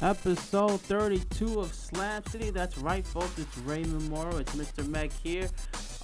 [0.00, 2.50] Episode 32 of Slam City.
[2.50, 3.36] That's right, folks.
[3.36, 4.36] It's Raymond Morrow.
[4.36, 4.86] It's Mr.
[4.86, 5.50] Meg here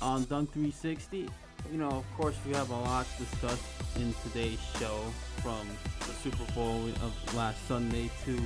[0.03, 1.29] on Dunk 360.
[1.71, 3.63] You know, of course, we have a lot to discuss
[3.95, 4.99] in today's show
[5.43, 5.69] from
[6.01, 8.37] the Super Bowl of last Sunday to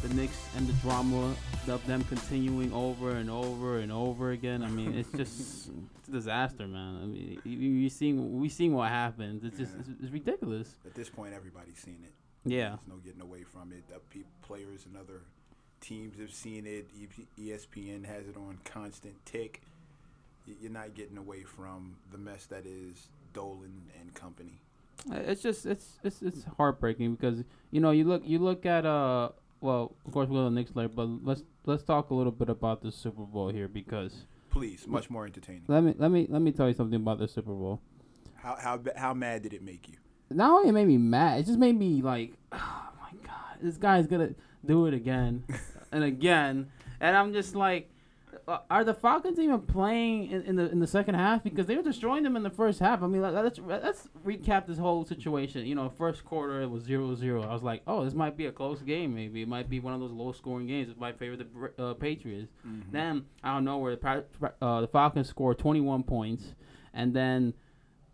[0.00, 1.34] the Knicks and the drama
[1.68, 4.62] of them continuing over and over and over again.
[4.62, 7.00] I mean, it's just it's a disaster, man.
[7.02, 9.44] I mean, you, you seeing we seeing what happens.
[9.44, 10.76] It's just it's, it's ridiculous.
[10.86, 12.12] At this point, everybody's seen it.
[12.44, 12.68] Yeah.
[12.68, 13.84] There's no getting away from it.
[13.88, 15.22] The pe- players and other
[15.80, 16.88] teams have seen it.
[17.38, 19.62] ESPN has it on constant tick.
[20.46, 24.60] You're not getting away from the mess that is Dolan and company.
[25.10, 29.30] It's just it's it's it's heartbreaking because you know you look you look at uh
[29.60, 32.32] well of course we'll go to the Knicks later but let's let's talk a little
[32.32, 35.64] bit about the Super Bowl here because Please, much more entertaining.
[35.66, 37.80] let me let me let me tell you something about the Super Bowl.
[38.36, 39.96] How how how mad did it make you?
[40.30, 43.76] Not only it made me mad, it just made me like, oh my god, this
[43.76, 45.44] guy's gonna do it again
[45.92, 47.90] and again, and I'm just like,
[48.46, 51.76] uh, are the Falcons even playing in, in the in the second half because they
[51.76, 53.02] were destroying them in the first half?
[53.02, 55.66] I mean, let's let's recap this whole situation.
[55.66, 57.46] You know, first quarter it was 0-0.
[57.46, 59.14] I was like, oh, this might be a close game.
[59.14, 60.90] Maybe it might be one of those low scoring games.
[60.90, 62.50] It might favor the uh, Patriots.
[62.92, 64.24] Then I don't know where the
[64.60, 66.54] uh, the Falcons scored 21 points,
[66.92, 67.54] and then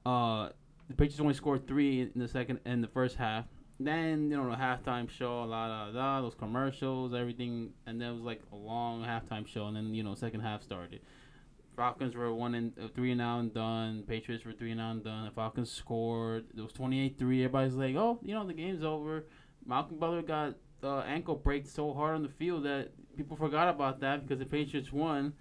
[0.06, 0.50] uh,
[0.90, 3.44] the Patriots only scored three in the second in the first half.
[3.78, 8.14] Then you know the halftime show, la la la, those commercials, everything, and then it
[8.14, 11.00] was like a long halftime show, and then you know second half started.
[11.76, 14.02] Falcons were one and uh, three and out and done.
[14.06, 15.24] Patriots were three and out and done.
[15.26, 16.46] The Falcons scored.
[16.54, 17.20] It was 28-3.
[17.20, 19.26] Everybody's like, oh, you know the game's over.
[19.64, 24.00] Malcolm Butler got uh, ankle break so hard on the field that people forgot about
[24.00, 25.32] that because the Patriots won.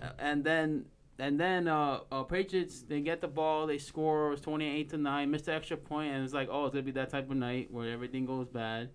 [0.00, 0.84] Uh, and then
[1.20, 4.28] and then uh, uh, Patriots they get the ball, they score.
[4.28, 6.72] It was twenty eight to nine, missed the extra point, and it's like, oh, it's
[6.72, 8.90] gonna be that type of night where everything goes bad.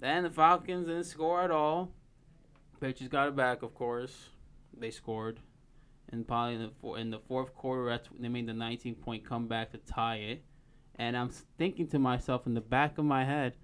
[0.00, 1.92] Then the Falcons didn't score at all.
[2.80, 4.30] Patriots got it back, of course.
[4.76, 5.38] They scored,
[6.10, 9.24] and probably in the four, in the fourth quarter, that's they made the nineteen point
[9.24, 10.44] comeback to tie it.
[10.96, 13.54] And I'm thinking to myself in the back of my head,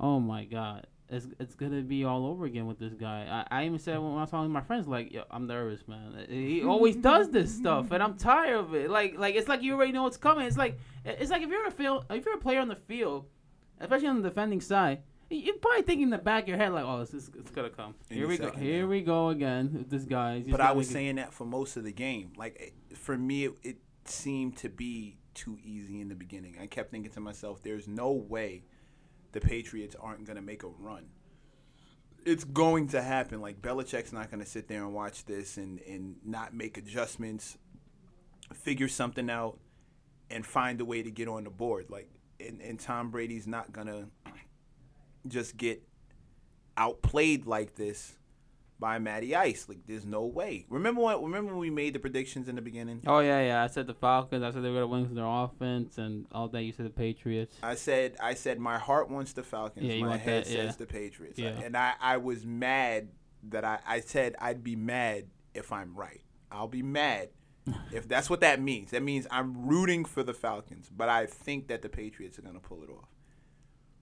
[0.00, 3.44] oh my god, it's, it's gonna be all over again with this guy.
[3.50, 5.86] I, I even said when I was talking to my friends, like, Yo, I'm nervous,
[5.88, 6.26] man.
[6.28, 8.90] He always does this stuff, and I'm tired of it.
[8.90, 10.46] Like, like it's like you already know what's coming.
[10.46, 13.26] It's like it's like if you're a field, if you're a player on the field,
[13.80, 16.84] especially on the defending side, you're probably thinking in the back of your head, like,
[16.84, 17.94] oh, this is it's gonna come.
[18.10, 18.50] Any Here we go.
[18.52, 18.88] Here now.
[18.88, 20.40] we go again with this guy.
[20.40, 22.32] He's But I was get- saying that for most of the game.
[22.36, 26.56] Like for me, it, it seemed to be too easy in the beginning.
[26.60, 28.64] I kept thinking to myself, "There's no way
[29.32, 31.06] the Patriots aren't going to make a run.
[32.24, 33.40] It's going to happen.
[33.40, 37.56] Like Belichick's not going to sit there and watch this and and not make adjustments,
[38.52, 39.58] figure something out,
[40.30, 41.86] and find a way to get on the board.
[41.88, 44.08] Like and, and Tom Brady's not gonna
[45.26, 45.82] just get
[46.76, 48.16] outplayed like this
[48.78, 49.66] by Matty Ice.
[49.68, 50.66] Like, there's no way.
[50.68, 51.22] Remember when?
[51.22, 53.02] Remember when we made the predictions in the beginning?
[53.06, 53.62] Oh yeah, yeah.
[53.62, 54.42] I said the Falcons.
[54.42, 56.62] I said they were gonna win with their offense, and all that.
[56.62, 57.54] You said the Patriots.
[57.62, 59.86] I said, I said, my heart wants the Falcons.
[59.86, 60.66] Yeah, you my want head that, yeah.
[60.66, 61.38] says the Patriots.
[61.38, 61.48] Yeah.
[61.48, 63.08] And I, I was mad
[63.50, 66.22] that I, I said I'd be mad if I'm right.
[66.50, 67.30] I'll be mad
[67.92, 68.90] if that's what that means.
[68.92, 72.60] That means I'm rooting for the Falcons, but I think that the Patriots are gonna
[72.60, 73.08] pull it off.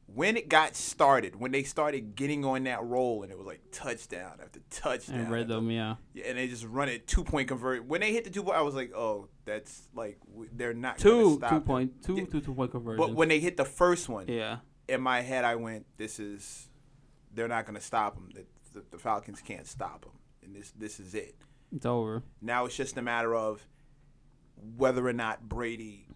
[0.06, 3.60] When it got started, when they started getting on that roll, and it was like
[3.72, 5.96] touchdown after touchdown, And after rhythm, yeah.
[6.14, 7.84] Yeah, and they just run it two point convert.
[7.84, 10.18] When they hit the two point, I was like, oh, that's like
[10.52, 12.24] they're not gonna Two, stop two point, two, Yeah.
[12.30, 13.04] two, two point conversions.
[13.06, 14.58] But when they hit the first one, yeah,
[14.88, 16.68] in my head, I went, this is
[17.34, 18.30] they're not gonna stop them.
[18.32, 18.44] The,
[18.80, 20.12] the, the Falcons can't stop them,
[20.44, 21.34] and this this is it.
[21.74, 22.22] it's over.
[22.40, 23.66] Now it's just a matter of
[24.76, 26.06] whether or not Brady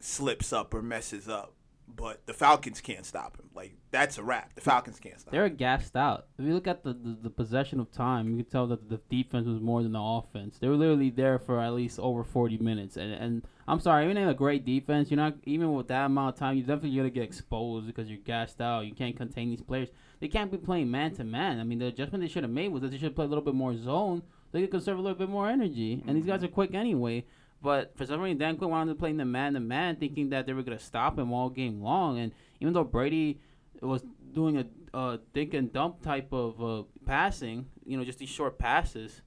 [0.00, 1.54] slips up or messes up.
[1.96, 3.50] But the Falcons can't stop him.
[3.54, 4.54] Like that's a wrap.
[4.54, 5.32] The Falcons can't stop.
[5.32, 5.56] They him.
[5.56, 6.26] gassed out.
[6.38, 9.00] If you look at the, the, the possession of time, you can tell that the
[9.10, 10.58] defense was more than the offense.
[10.58, 12.96] They were literally there for at least over 40 minutes.
[12.96, 16.34] And, and I'm sorry, even in a great defense, you're not even with that amount
[16.34, 18.86] of time, you're definitely gonna get exposed because you're gassed out.
[18.86, 19.88] You can't contain these players.
[20.20, 21.60] They can't be playing man to man.
[21.60, 23.44] I mean, the adjustment they should have made was that they should play a little
[23.44, 24.22] bit more zone.
[24.52, 26.02] They could conserve a little bit more energy.
[26.06, 26.32] And these mm-hmm.
[26.32, 27.24] guys are quick anyway.
[27.60, 30.46] But for some reason, Dan Quinn wanted to play the man to man, thinking that
[30.46, 32.18] they were gonna stop him all game long.
[32.18, 33.40] And even though Brady
[33.80, 34.66] was doing a
[34.96, 39.22] uh, dink and dump type of uh, passing, you know, just these short passes,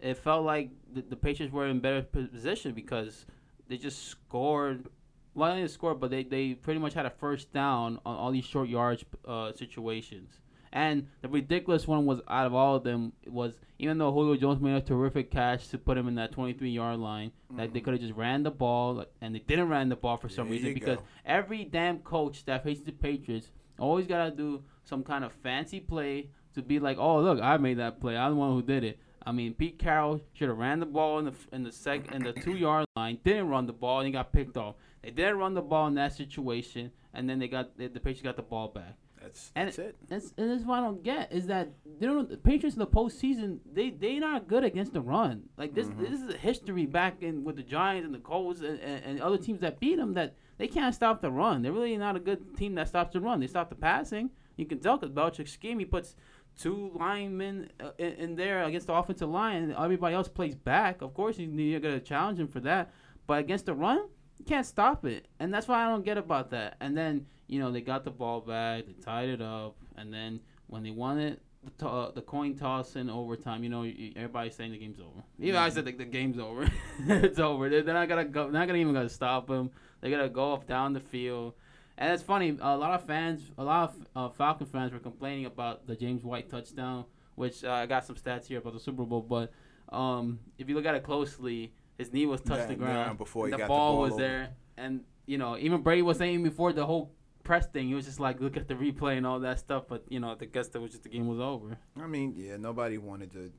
[0.00, 3.26] it felt like the, the Patriots were in better position because
[3.68, 4.86] they just scored.
[5.34, 8.30] Well, they didn't score, but they, they pretty much had a first down on all
[8.30, 10.40] these short yards uh, situations.
[10.76, 14.60] And the ridiculous one was out of all of them was even though Julio Jones
[14.60, 17.84] made a terrific catch to put him in that 23 yard line, that they mm-hmm.
[17.86, 20.58] could have just ran the ball and they didn't ran the ball for some There
[20.58, 21.04] reason because go.
[21.24, 26.28] every damn coach that faces the Patriots always gotta do some kind of fancy play
[26.54, 28.14] to be like, oh look, I made that play.
[28.14, 28.98] I'm the one who did it.
[29.24, 32.22] I mean, Pete Carroll should have ran the ball in the in the sec in
[32.22, 33.18] the two yard line.
[33.24, 34.74] Didn't run the ball and he got picked off.
[35.02, 38.20] They didn't run the ball in that situation, and then they got the, the Patriots
[38.20, 38.94] got the ball back.
[39.26, 39.96] That's And that's it.
[40.08, 42.86] That's and that's what I don't get is that they don't the Patriots in the
[42.86, 45.44] postseason they they not good against the run.
[45.56, 46.02] Like this Mm-hmm.
[46.02, 49.20] this is a history back in with the Giants and the Colts and, and, and
[49.20, 51.62] other teams that beat them that they can't stop the run.
[51.62, 53.40] They're really not a good team that stops the run.
[53.40, 54.30] They stop the passing.
[54.56, 56.16] You can tell because Belichick's scheme he puts
[56.58, 61.02] two linemen uh, in, in there against the offensive line and everybody else plays back.
[61.02, 62.92] Of course you you're gonna challenge him for that,
[63.26, 64.08] but against the run
[64.38, 66.76] you can't stop it, and that's why I don't get about that.
[66.80, 70.40] And then you know they got the ball back, they tied it up, and then
[70.68, 73.62] when they won it, the, to- uh, the coin toss in overtime.
[73.64, 73.84] You know,
[74.16, 75.22] everybody's saying the game's over.
[75.38, 76.68] Even I said the, the game's over.
[77.06, 77.68] it's over.
[77.68, 78.44] They're, they're not gonna go.
[78.44, 79.70] They're not gonna even gonna stop them.
[80.00, 81.54] They're gonna go off down the field.
[81.98, 82.56] And it's funny.
[82.60, 86.22] A lot of fans, a lot of uh, Falcon fans were complaining about the James
[86.24, 87.06] White touchdown,
[87.36, 89.22] which uh, I got some stats here about the Super Bowl.
[89.22, 89.50] But
[89.88, 93.18] um, if you look at it closely, his knee was touched Yeah, the yeah, ground
[93.18, 94.20] before he the got the ball ball was over.
[94.22, 97.14] there, and you know even Brady was saying before the whole
[97.46, 99.84] press thing, he was just like, look at the replay and all that stuff.
[99.88, 101.78] But you know, I guess that was just the game was over.
[102.00, 103.52] I mean, yeah, nobody wanted to.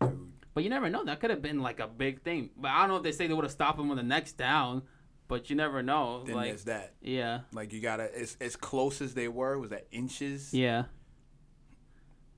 [0.00, 0.12] to
[0.54, 1.04] But you never know.
[1.04, 2.50] That could have been like a big thing.
[2.56, 4.32] But I don't know if they say they would have stopped him on the next
[4.36, 4.82] down.
[5.28, 6.24] But you never know.
[6.26, 6.94] then like, there's that.
[7.00, 10.52] yeah, Like you gotta, as as close as they were, was that inches?
[10.52, 10.84] yeah.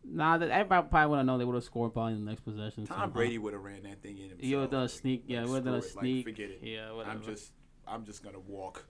[0.04, 2.40] Nah, that everybody probably would have known they would have scored probably in the next
[2.42, 2.86] possession.
[2.86, 3.06] Tom somehow.
[3.14, 4.40] Brady would have ran that thing in himself.
[4.40, 5.24] He would have done a sneak.
[5.28, 6.24] Yeah, like, would have done a it, like, sneak.
[6.26, 6.58] forget it.
[6.62, 7.12] Yeah, whatever.
[7.16, 7.52] I'm just,
[7.86, 8.84] I'm just gonna walk,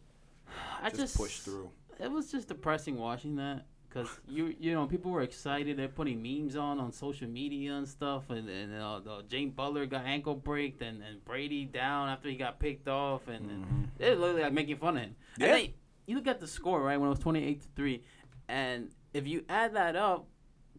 [0.83, 1.71] I just, just push through.
[2.01, 6.23] it was just depressing watching that because you you know people were excited they're putting
[6.23, 10.35] memes on on social media and stuff and and uh, the James Butler got ankle
[10.35, 13.89] breaked and, and Brady down after he got picked off and, and Mhm.
[13.99, 15.17] they literally like making fun of him.
[15.39, 15.47] Yeah.
[15.47, 15.73] And then
[16.07, 18.03] you look at the score right when it was twenty eight to three,
[18.49, 20.27] and if you add that up,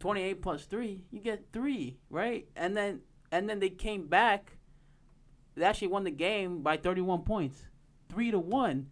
[0.00, 3.00] twenty eight plus three, you get three right, and then
[3.32, 4.58] and then they came back.
[5.54, 7.62] They actually won the game by thirty one points,
[8.10, 8.88] three to one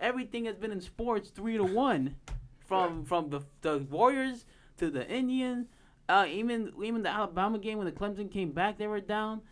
[0.00, 2.16] everything has been in sports three to one,
[2.66, 4.44] from from the the Warriors
[4.78, 5.68] to the Indians,
[6.08, 9.42] uh, even even the Alabama game when the Clemson came back, they were down.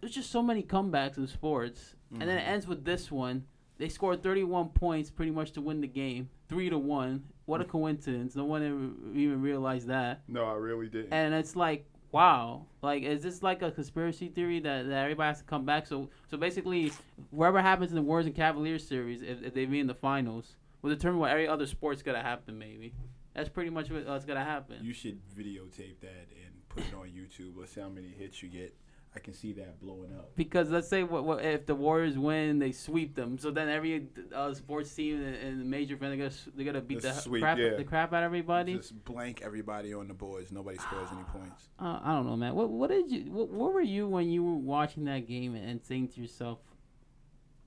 [0.00, 3.44] There's just so many comebacks in sports, and then it ends with this one.
[3.76, 7.24] They scored 31 points pretty much to win the game, three to one.
[7.46, 8.36] What a coincidence!
[8.36, 10.22] No one ever even realized that.
[10.28, 11.12] No, I really didn't.
[11.12, 15.38] And it's like, wow, like is this like a conspiracy theory that, that everybody has
[15.38, 15.86] to come back?
[15.86, 16.92] So so basically,
[17.30, 20.56] whatever happens in the Warriors and Cavaliers series, if, if they be in the finals,
[20.82, 22.58] will determine what every other sport's gonna happen.
[22.58, 22.92] Maybe
[23.34, 24.78] that's pretty much what's gonna happen.
[24.82, 27.54] you should videotape that and put it on YouTube.
[27.56, 28.74] Let's see how many hits you get.
[29.14, 30.36] I can see that blowing up.
[30.36, 33.38] because let's say what, what if the Warriors win, they sweep them.
[33.38, 36.80] So then every uh, sports team in, in the major event, they're gonna they're gonna
[36.80, 37.74] beat the Just sweep, crap yeah.
[37.74, 38.76] the crap out of everybody.
[38.76, 40.52] Just blank everybody on the boards.
[40.52, 41.70] Nobody scores any points.
[41.80, 42.54] Uh, I don't know, man.
[42.54, 43.32] What what did you?
[43.32, 46.58] What, where were you when you were watching that game and, and saying to yourself,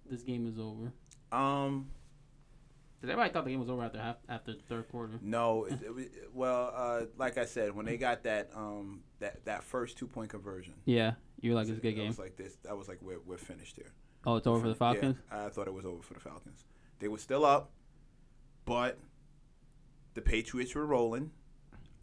[0.09, 0.93] "This game is over"?
[1.31, 1.89] Um,
[3.01, 5.13] Because everybody thought the game was over after half after the third quarter.
[5.21, 5.65] no.
[5.65, 9.97] It, it, well, uh, like I said, when they got that um that that first
[9.97, 11.13] two point conversion, Yeah,
[11.43, 12.55] you were like, "It's a good game." was like this.
[12.63, 13.91] That was like we're we're finished here.
[14.25, 15.17] Oh, it's over for the Falcons.
[15.31, 16.65] Yeah, I thought it was over for the Falcons.
[16.99, 17.71] They were still up,
[18.65, 18.97] but
[20.13, 21.31] the Patriots were rolling.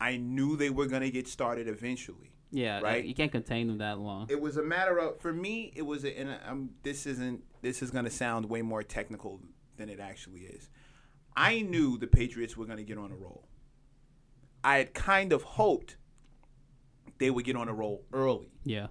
[0.00, 2.32] I knew they were gonna get started eventually.
[2.52, 3.04] Yeah, Right.
[3.04, 4.26] you can't contain them that long.
[4.28, 5.72] It was a matter of for me.
[5.76, 7.42] It was, a, and um, this isn't.
[7.62, 9.40] This is gonna sound way more technical
[9.76, 10.68] than it actually is.
[11.36, 13.46] I knew the Patriots were gonna get on a roll.
[14.64, 15.96] I had kind of hoped
[17.18, 18.88] they would get on a roll early Yeah,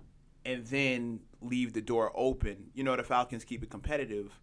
[0.49, 2.71] and then leave the door open.
[2.73, 4.39] You know, the Falcons keep it competitive,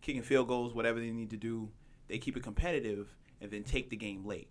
[0.00, 1.68] kicking field goals, whatever they need to do.
[2.08, 4.48] They keep it competitive and then take the game late.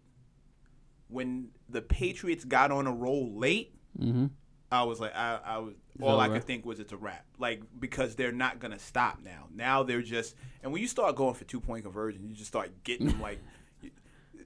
[1.08, 4.28] When the Patriots got on a roll late, mm-hmm.
[4.72, 7.26] I was like, I, I was all I could think was it's a wrap.
[7.40, 9.48] Like because they're not gonna stop now.
[9.54, 12.84] Now they're just, and when you start going for two point conversion, you just start
[12.84, 13.40] getting them like.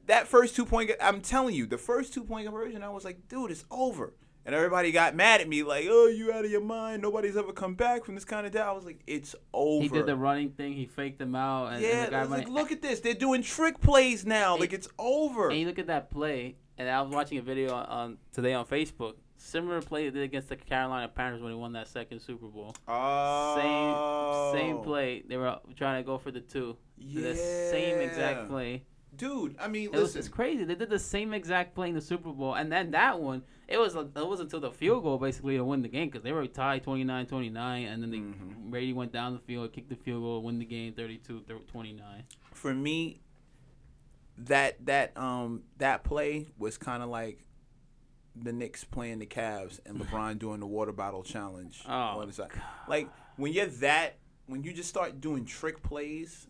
[0.07, 3.29] That first two point, I'm telling you, the first two point conversion, I was like,
[3.29, 4.11] dude, it's over.
[4.45, 7.01] And everybody got mad at me, like, oh, you out of your mind.
[7.01, 8.59] Nobody's ever come back from this kind of day.
[8.59, 9.81] I was like, it's over.
[9.81, 10.73] he did the running thing.
[10.73, 12.99] He faked them out, and, and yeah, guy I was like, look at this.
[12.99, 14.57] They're doing trick plays now.
[14.57, 15.49] Like, it's over.
[15.49, 18.53] And you look at that play, and I was watching a video on, on today
[18.53, 19.13] on Facebook.
[19.37, 22.75] Similar play they did against the Carolina Panthers when they won that second Super Bowl.
[22.87, 24.53] Oh.
[24.53, 24.81] Same same oh.
[24.81, 25.23] play.
[25.27, 26.77] They were trying to go for the two.
[26.97, 27.29] Yeah.
[27.29, 28.83] The same exact play.
[29.15, 30.19] Dude, I mean, It was listen.
[30.19, 30.63] it's crazy.
[30.63, 33.77] They did the same exact play in the Super Bowl, and then that one, it
[33.77, 36.47] was it was until the field goal basically to win the game because they were
[36.47, 38.69] tied 29-29, and then they, Mhm.
[38.71, 42.23] Brady went down the field, kicked the field goal, win the game 32-29.
[42.53, 43.19] for me,
[44.37, 47.45] that that um that play was kind of like
[48.35, 51.83] the Knicks playing the Cavs and LeBron doing the water bottle challenge.
[51.87, 52.49] Oh, on the side.
[52.87, 54.17] Like when you're that,
[54.47, 56.47] when you just start doing trick plays,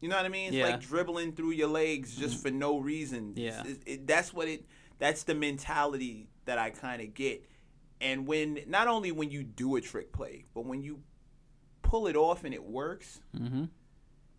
[0.00, 0.48] you know what I mean?
[0.48, 0.66] It's Yeah.
[0.66, 3.32] like dribbling through your legs just for no reason.
[3.36, 3.62] Yeah.
[3.66, 4.66] It- it- that's what it.
[4.98, 7.44] That's the mentality that I kind of get.
[8.00, 11.02] And when not only when you do a trick play, but when you
[11.82, 13.64] pull it off and it works, Mm-hmm.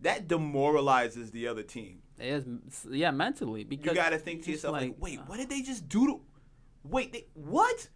[0.01, 2.01] that demoralizes the other team.
[2.19, 5.23] It is, yeah, mentally because You got to think to yourself like, like, wait, uh,
[5.23, 6.21] what did they just do to?
[6.83, 7.89] Wait, they, what?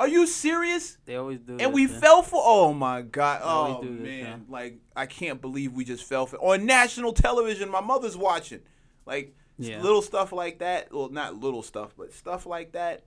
[0.00, 0.96] Are you serious?
[1.04, 1.58] they always do.
[1.60, 2.00] And we yeah.
[2.00, 2.42] fell for.
[2.42, 3.42] Oh my god.
[3.44, 4.46] Oh man.
[4.48, 7.68] Like I can't believe we just fell for on national television.
[7.68, 8.60] My mother's watching.
[9.04, 9.82] Like Yeah.
[9.82, 10.90] little stuff like that.
[10.90, 13.04] Well, not little stuff, but stuff like that.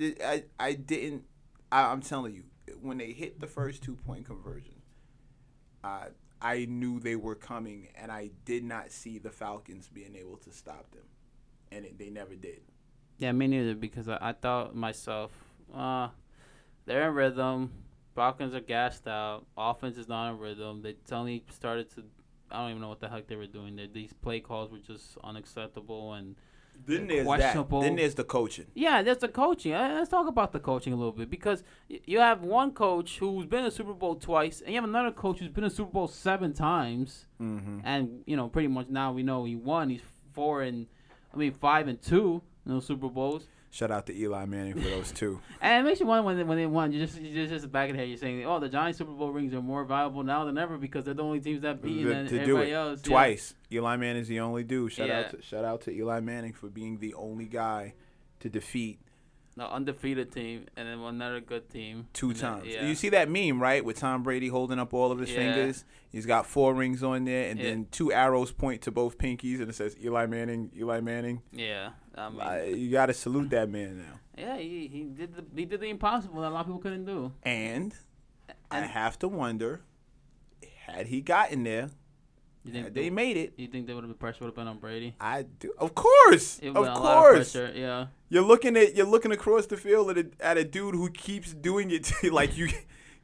[0.00, 1.24] I I didn't.
[1.72, 2.44] I, I'm telling you,
[2.80, 4.74] when they hit the first two point conversion,
[5.82, 6.08] I
[6.40, 10.52] I knew they were coming, and I did not see the Falcons being able to
[10.52, 11.06] stop them,
[11.72, 12.60] and it, they never did.
[13.18, 13.74] Yeah, me neither.
[13.74, 15.32] Because I, I thought myself,
[15.74, 16.08] uh,
[16.86, 17.70] they're in rhythm.
[18.14, 19.44] Falcons are gassed out.
[19.58, 20.82] Offense is not in rhythm.
[20.82, 22.04] They suddenly started to.
[22.50, 23.76] I don't even know what the heck they were doing.
[23.76, 26.36] They, these play calls were just unacceptable and.
[26.86, 27.54] Then there's that.
[27.82, 28.66] Then there's the coaching.
[28.74, 29.72] Yeah, there's the coaching.
[29.72, 33.46] Uh, Let's talk about the coaching a little bit because you have one coach who's
[33.46, 36.06] been a Super Bowl twice, and you have another coach who's been a Super Bowl
[36.06, 37.78] seven times, Mm-hmm.
[37.84, 39.88] and you know pretty much now we know he won.
[39.88, 40.02] He's
[40.34, 40.86] four and,
[41.32, 43.46] I mean five and two in those Super Bowls.
[43.76, 45.38] Shout out to Eli Manning for those two.
[45.60, 46.92] And it makes you wonder when they, when they won.
[46.92, 48.08] You just you just just back in the head.
[48.08, 51.04] You're saying, oh, the Giants Super Bowl rings are more valuable now than ever because
[51.04, 53.00] they're the only teams that beat to, than everybody it else.
[53.04, 53.08] Yeah.
[53.10, 53.54] twice.
[53.70, 54.92] Eli is the only dude.
[54.92, 55.20] Shout Yeah.
[55.20, 57.92] out to shout out to Eli Manning for being the only guy
[58.40, 58.98] to defeat
[59.56, 62.66] The undefeated team and then another good team two And then- times.
[62.66, 62.86] yeah.
[62.86, 65.36] You see that meme, right, with Tom Brady holding up all of his Yeah.
[65.36, 65.84] fingers?
[66.10, 67.70] He's got four rings on there, and Yeah.
[67.70, 71.40] then two arrows point to both pinkies, and it says Eli Manning, Eli Manning.
[71.52, 74.20] Yeah, I mean, Uh, you got to salute that man now.
[74.36, 77.06] yeah, he, he did the he did the impossible that a lot of people couldn't
[77.06, 77.32] do.
[77.42, 77.94] And
[78.70, 79.80] I have to wonder,
[80.86, 81.90] had he gotten there,
[82.66, 84.54] You think had they made it, You think they would have been pressure would have
[84.54, 85.14] been on Brady?
[85.20, 85.72] I do.
[85.78, 87.52] Of course, It of would've a lot course.
[87.52, 88.06] pressure, yeah.
[88.28, 91.52] You're looking at you're looking across the field at a, at a dude who keeps
[91.54, 92.68] doing it to you like you.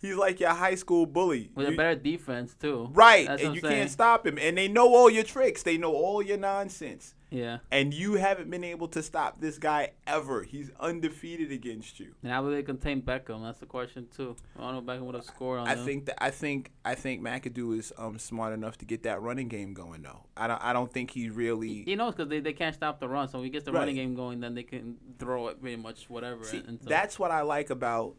[0.01, 1.51] He's like your high school bully.
[1.55, 2.89] With a better defense too.
[2.93, 3.73] right, That's and you saying.
[3.75, 4.37] can't stop him.
[4.37, 5.63] And they know all your tricks.
[5.63, 7.15] They know all your nonsense.
[7.33, 7.59] Yeah.
[7.71, 10.43] And you haven't been able to stop this guy ever.
[10.43, 12.15] He's undefeated against you.
[12.23, 13.43] And how will they contain Beckham?
[13.43, 14.37] That's the question too.
[14.59, 15.85] I don't know Beckham would have scored on I them.
[15.87, 19.49] think that I think I think McAdoo is um smart enough to get that running
[19.49, 20.27] game going though.
[20.37, 21.85] I don't I don't think he really.
[21.89, 23.29] You know, because they, they can't stop the run.
[23.29, 23.81] So when he gets the Right.
[23.81, 26.45] running game going, then they can throw it pretty much whatever.
[26.45, 28.17] See, and, and so, that's what I like about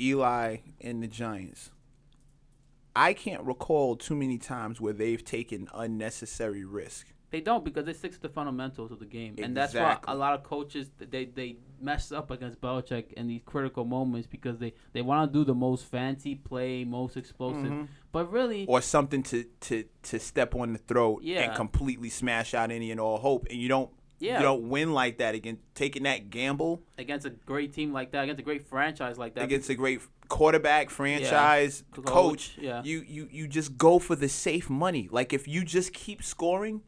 [0.00, 1.70] Eli and the Giants.
[2.96, 7.06] I can't recall too many times where they've taken unnecessary risk.
[7.32, 10.14] They don't because they stick to the fundamentals of the game, and that's why a
[10.14, 14.74] lot of coaches they they mess up against Belichick in these critical moments because they
[14.92, 17.88] they want to do the most fancy play, most explosive, Mhm.
[18.12, 21.40] but really Or something to, to, to step on the throat Yeah.
[21.40, 23.46] and completely smash out any and all hope.
[23.50, 24.36] And you don't Yeah.
[24.36, 25.58] you don't win like that again.
[25.74, 29.42] Taking that gamble against a great team like that, against a great franchise like that,
[29.44, 32.82] against a great quarterback franchise Coach, coach, yeah.
[32.84, 35.08] you, you you just go for the safe money.
[35.10, 36.82] Like if you just keep scoring,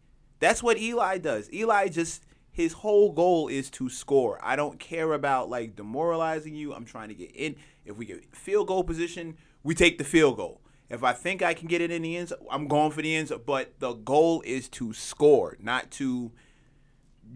[0.45, 1.53] that's what Eli does.
[1.53, 4.39] Eli just his whole goal is to score.
[4.43, 6.73] I don't care about like demoralizing you.
[6.73, 7.57] I'm trying to get in.
[7.85, 10.61] If we get field goal position, we take the field goal.
[10.89, 13.33] If I think I can get it in the end, I'm going for the end.
[13.45, 16.31] But the goal is to score, not to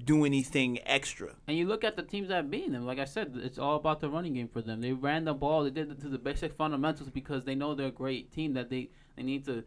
[0.05, 1.35] do anything extra.
[1.47, 2.87] And you look at the teams that beaten them.
[2.87, 4.81] Like I said, it's all about the running game for them.
[4.81, 5.65] They ran the ball.
[5.65, 8.55] They did it to the basic fundamentals because they know they're a great team.
[8.55, 9.65] That they they need to,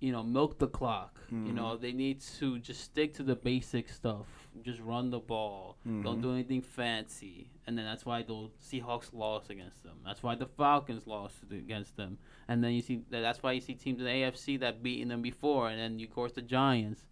[0.00, 1.20] you know, milk the clock.
[1.30, 1.56] You mm-hmm.
[1.56, 4.26] know, they need to just stick to the basic stuff.
[4.62, 5.76] Just run the ball.
[5.84, 6.34] Don't do mm-hmm.
[6.34, 7.50] anything fancy.
[7.66, 9.98] And then that's why the Seahawks lost against them.
[10.04, 12.18] That's why the Falcons lost against them.
[12.48, 15.08] And then you see that that's why you see teams in the AFC that beaten
[15.08, 15.68] them before.
[15.68, 17.02] And then of course the Giants.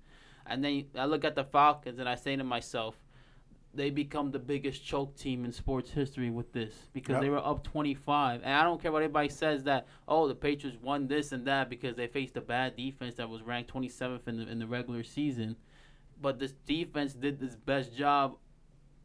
[0.46, 2.96] And then I look at the Falcons and I say to myself,
[3.76, 7.20] they become the biggest choke team in sports history with this because Yep.
[7.22, 8.42] they were up 25.
[8.42, 11.68] And I don't care what anybody says that, oh, the Patriots won this and that
[11.68, 15.02] because they faced a bad defense that was ranked 27th in the, in the regular
[15.04, 15.56] season.
[16.20, 18.36] But this defense did its best job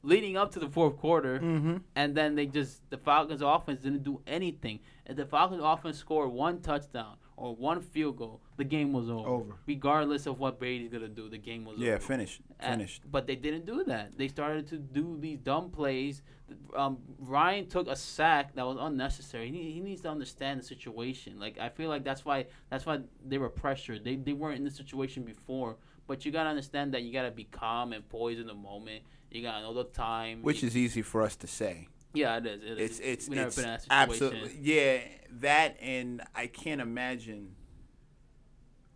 [0.03, 1.39] leading up to the fourth quarter.
[1.39, 1.77] Mm-hmm.
[1.95, 4.79] And then they just, the Falcons offense didn't do anything.
[5.05, 9.27] And the Falcons offense scored one touchdown or one field goal, the game was over.
[9.27, 9.53] Over.
[9.65, 11.99] Regardless of what Brady's going to do, the game was Yeah, over.
[12.01, 12.41] finished.
[12.59, 13.01] Uh, Finished.
[13.11, 14.17] but they didn't do that.
[14.17, 16.21] They started to do these dumb plays.
[16.75, 19.49] Um, Ryan took a sack that was unnecessary.
[19.51, 21.39] He, he needs to understand the situation.
[21.39, 24.03] Like I feel like that's why that's why they were pressured.
[24.03, 27.31] They they weren't in this situation before, but but you gotta understand that you gotta
[27.31, 29.03] be calm and poised in the moment.
[29.31, 30.41] You gotta know the time.
[30.43, 31.87] Which You- is easy for us to say.
[32.13, 32.61] Yeah, it is.
[32.63, 32.99] It It's is.
[33.03, 34.11] it's we never it's been in that situation.
[34.27, 34.99] absolutely yeah.
[35.39, 37.55] That and I can't imagine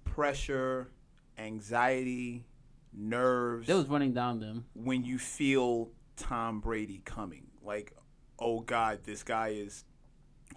[0.04, 0.92] pressure,
[1.38, 2.46] anxiety,
[2.94, 4.66] nerves It was running down them.
[4.74, 7.48] when you feel Tom Brady coming.
[7.64, 7.94] Like,
[8.40, 9.84] oh God, this guy is.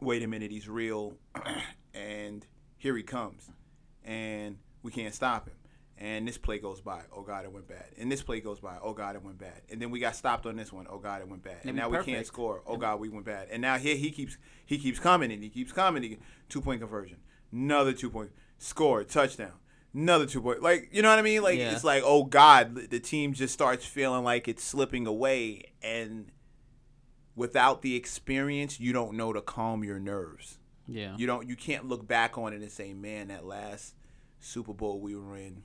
[0.00, 1.16] Wait a minute, he's real,
[1.94, 2.46] and
[2.76, 3.50] here he comes,
[4.04, 5.54] and we can't stop him.
[6.00, 7.02] And this play goes by.
[7.12, 7.86] Oh God, it went bad.
[7.98, 8.76] And this play goes by.
[8.80, 9.62] Oh God, it went bad.
[9.68, 10.86] And then we got stopped on this one.
[10.88, 11.56] Oh God, it went bad.
[11.64, 12.62] And be now we can't score.
[12.66, 13.48] Oh God, we went bad.
[13.50, 16.04] And now here he keeps he keeps coming and he keeps coming.
[16.04, 17.16] He, two point conversion.
[17.52, 19.54] Another two point score touchdown.
[19.92, 20.62] Another two point.
[20.62, 21.42] Like you know what I mean?
[21.42, 21.72] Like Yeah.
[21.72, 26.30] it's like oh God, the team just starts feeling like it's slipping away, and
[27.34, 30.58] without the experience, you don't know to calm your nerves.
[30.86, 31.14] Yeah.
[31.16, 31.48] You don't.
[31.48, 33.94] You can't look back on it and say, "Man, that last
[34.40, 35.62] Super Bowl we were in,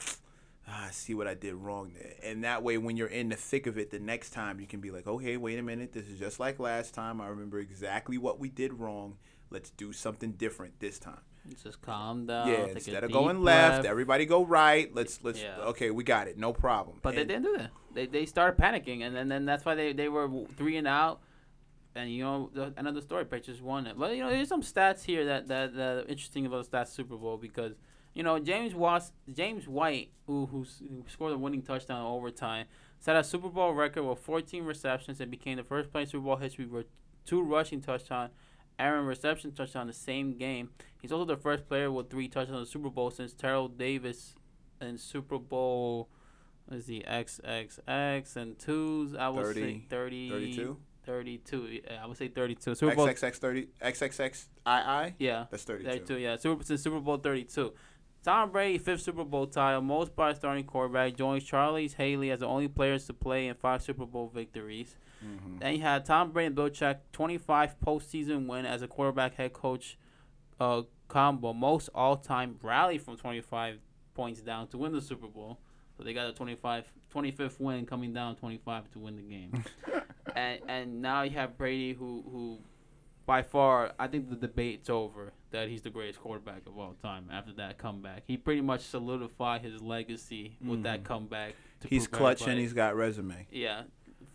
[0.67, 3.35] ah, I see what I did wrong there." And that way, when you're in the
[3.35, 5.93] thick of it, the next time you can be like, "Okay, wait a minute.
[5.93, 7.21] This is just like last time.
[7.21, 9.17] I remember exactly what we did wrong.
[9.49, 11.21] Let's do something different this time."
[11.61, 12.47] Just calm down.
[12.47, 13.85] yeah, instead of going left, breath.
[13.85, 14.93] everybody go right.
[14.95, 15.41] Let's let's.
[15.41, 15.57] Yeah.
[15.59, 16.37] Okay, we got it.
[16.37, 16.99] No problem.
[17.01, 17.71] But they didn't do that.
[17.93, 21.19] They they started panicking, and then, then that's why they, they were three and out.
[21.95, 23.99] And you know the, another story, Patriots won it.
[23.99, 26.87] But you know there's some stats here that that, that are interesting about the stats
[26.87, 27.73] Super Bowl because
[28.13, 30.65] you know James Was James White who who,
[31.07, 32.65] scored the winning touchdown in overtime
[32.99, 36.23] set a Super Bowl record with 14 receptions and became the first player in Super
[36.23, 36.85] Bowl history with
[37.25, 38.31] two rushing touchdowns.
[38.79, 40.69] Aaron reception touchdown in the same game.
[41.01, 44.35] He's also the first player with three touchdowns in the Super Bowl since Terrell Davis
[44.81, 46.09] in Super Bowl
[46.69, 49.15] let's see, XXX and twos.
[49.15, 50.77] I would say 30, 32?
[51.05, 51.67] 32.
[51.67, 52.75] Yeah, I would say 32.
[52.75, 53.07] Super Bowl.
[53.07, 55.15] XXX thirty XXX II.
[55.19, 55.89] Yeah, That's thirty two.
[55.89, 56.17] 32.
[56.17, 57.73] Yeah, Super since Super Bowl 32.
[58.23, 62.47] Tom Brady, fifth Super Bowl title, most by starting quarterback, joins Charles Haley as the
[62.47, 64.95] only players to play in five Super Bowl victories.
[65.23, 65.59] Mm-hmm.
[65.59, 69.51] Then you had Tom Brady and Bill Belichick, 25 postseason win as a quarterback head
[69.51, 69.97] coach
[70.59, 73.79] uh, combo, most all time rally from 25
[74.13, 75.59] points down to win the Super Bowl.
[75.97, 79.63] So they got a 25, 25th win coming down 25 to win the game.
[80.35, 82.59] and and now you have Brady, who who
[83.25, 87.29] by far I think the debate's over that he's the greatest quarterback of all time.
[87.31, 91.05] After that comeback, he pretty much solidified his legacy with that Mhm.
[91.05, 91.55] comeback.
[91.81, 93.45] to He's clutch and he's got resume.
[93.51, 93.83] yeah,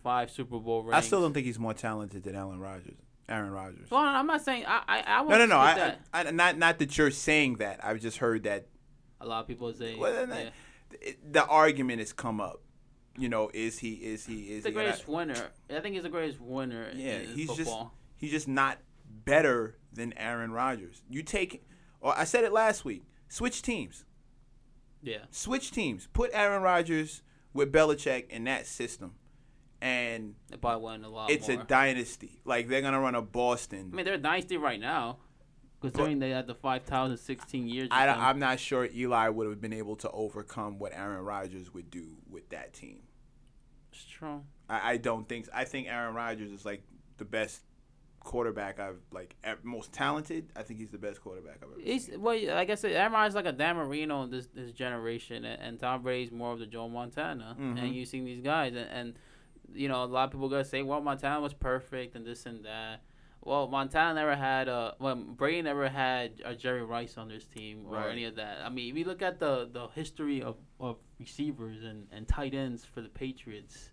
[0.03, 0.93] five Super Bowl rings.
[0.93, 2.97] I still don't think he's more talented than Aaron Rodgers.
[3.27, 3.89] Aaron Rodgers.
[3.89, 5.57] Well, I'm not saying I I, I No, no, no.
[5.57, 5.95] I.
[6.13, 7.83] I, I, not not that you're saying that.
[7.83, 8.67] I've just heard that
[9.19, 10.97] a lot of people say Well, then yeah.
[11.01, 12.61] it, the argument has come up.
[13.17, 14.75] You know, is he is he is the he?
[14.75, 15.49] and I- greatest winner.
[15.71, 16.91] I think he's the greatest winner.
[16.95, 17.93] Yeah, he's just- football.
[18.19, 18.77] He's just not
[19.25, 21.01] better than Aaron Rodgers.
[21.09, 21.63] You take,
[21.99, 23.03] or I said it last week.
[23.27, 24.05] Switch teams.
[25.01, 25.25] yeah.
[25.31, 26.07] Switch teams.
[26.13, 29.15] Put Aaron Rodgers with Belichick in that system,
[29.81, 31.61] and They probably won a lot it's more.
[31.61, 32.41] a dynasty.
[32.45, 33.89] Like they're gonna run a Boston.
[33.93, 35.17] I mean, they're a dynasty right now,
[35.81, 37.87] considering they had the 5,016 years.
[37.91, 41.89] I, I'm not sure Eli would have been able to overcome what Aaron Rodgers would
[41.89, 43.01] do with that team.
[43.91, 44.43] It's true.
[44.69, 45.47] I, I don't think.
[45.53, 46.83] I think Aaron Rodgers is like
[47.17, 47.61] the best
[48.19, 50.51] quarterback I've like most talented.
[50.55, 52.21] I think he's the best quarterback I've ever He's seen.
[52.21, 55.61] well, like I said, Aaron is like a Dan Marino in this this generation, and,
[55.61, 57.55] and Tom Brady's more of the Joe Montana.
[57.59, 57.79] Mhm.
[57.81, 59.13] And you see these guys, and, and
[59.73, 62.65] you know a lot of people gonna say, well, Montana was perfect and this and
[62.65, 63.01] that.
[63.41, 67.85] Well, Montana never had a well, Brady never had a Jerry Rice on this team
[67.87, 68.11] or Right.
[68.11, 68.57] any of that.
[68.65, 72.53] I mean, if you look at the the history of, of receivers and, and tight
[72.53, 73.91] ends for the Patriots,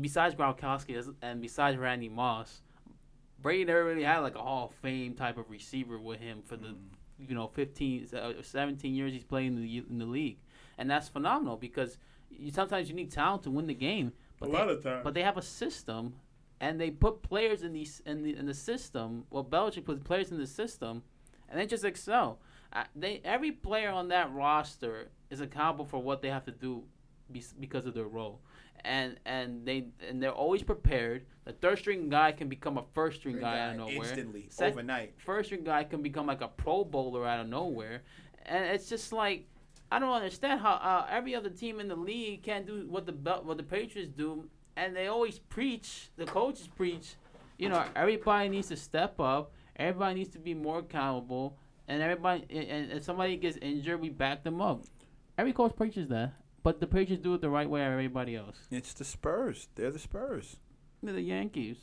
[0.00, 2.62] besides Gronkowski and besides Randy Moss,
[3.40, 6.56] Brady never really had like a Hall of Fame type of receiver with him for
[6.56, 6.74] the
[7.18, 10.38] you know 15 uh, 17 years he's playing in the in the league.
[10.76, 11.98] And that's phenomenal because
[12.30, 15.00] you, sometimes you need talent to win the game but they, of times.
[15.04, 16.14] but they have a system
[16.60, 20.30] and they put players in these in the in the system well Belichick puts players
[20.30, 21.02] in the system
[21.48, 22.40] and they just excel.
[22.72, 26.84] Uh, they every player on that roster is accountable for what they have to do
[27.32, 28.40] be, because of their role.
[28.84, 33.20] And and they and they're always prepared the third string guy can become a first
[33.20, 35.14] string guy out of nowhere instantly Sec- overnight.
[35.16, 38.02] first string guy can become like a pro bowler out of nowhere
[38.46, 39.46] and it's just like
[39.90, 43.12] I don't understand how uh, every other team in the league can't do what the
[43.42, 46.10] what the Patriots do, and they always preach.
[46.16, 47.14] The coaches preach,
[47.56, 49.52] you know, everybody needs to step up.
[49.76, 51.56] Everybody needs to be more accountable,
[51.86, 54.82] and everybody and, and if somebody gets injured, we back them up.
[55.38, 57.80] Every coach preaches that, but the Patriots do it the right way.
[57.80, 59.68] of Everybody else, It's the Spurs.
[59.74, 60.56] They're the Spurs.
[61.02, 61.76] They're the Yankees,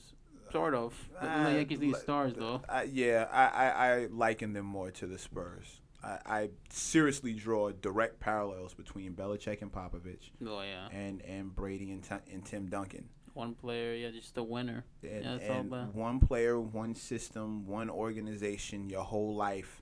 [0.51, 0.93] sort of.
[1.21, 2.61] The, Uh, the Yankees need stars though.
[2.67, 3.69] Uh, yeah, I, I,
[4.01, 5.81] I liken them more to the Spurs.
[6.03, 11.91] I, I seriously draw direct parallels between Belichick and Popovich, Oh yeah, and and Brady
[11.91, 13.09] and, Ti- and Tim Duncan.
[13.33, 14.85] one player, yeah, just a winner.
[15.03, 19.81] And, Yeah, it's all about- one player, one system, one organization, your whole life.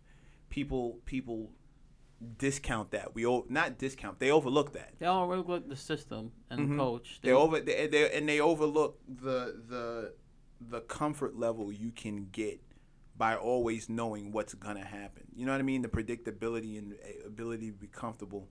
[0.50, 1.52] People people
[2.38, 3.14] discount that.
[3.16, 4.20] We o- not discount.
[4.20, 4.94] They overlook that.
[5.00, 6.70] They all really look the system and Mhm.
[6.72, 7.20] the coach.
[7.22, 10.14] They over they, they and they overlook the the
[10.62, 12.62] the comfort level you can get
[13.18, 15.24] by always knowing what's gonna happen.
[15.36, 15.82] You know what I mean?
[15.82, 18.50] The predictability and uh, ability to be comfortable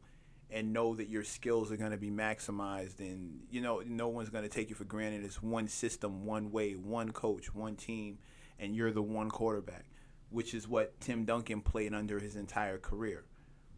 [0.50, 4.48] and know that your skills are gonna be maximized and you know no one's gonna
[4.48, 5.24] take you for granted.
[5.24, 8.18] It's one system, one way, one coach, one team,
[8.58, 9.87] and you're the one quarterback,
[10.30, 13.24] which is what Tim Duncan played under his entire career.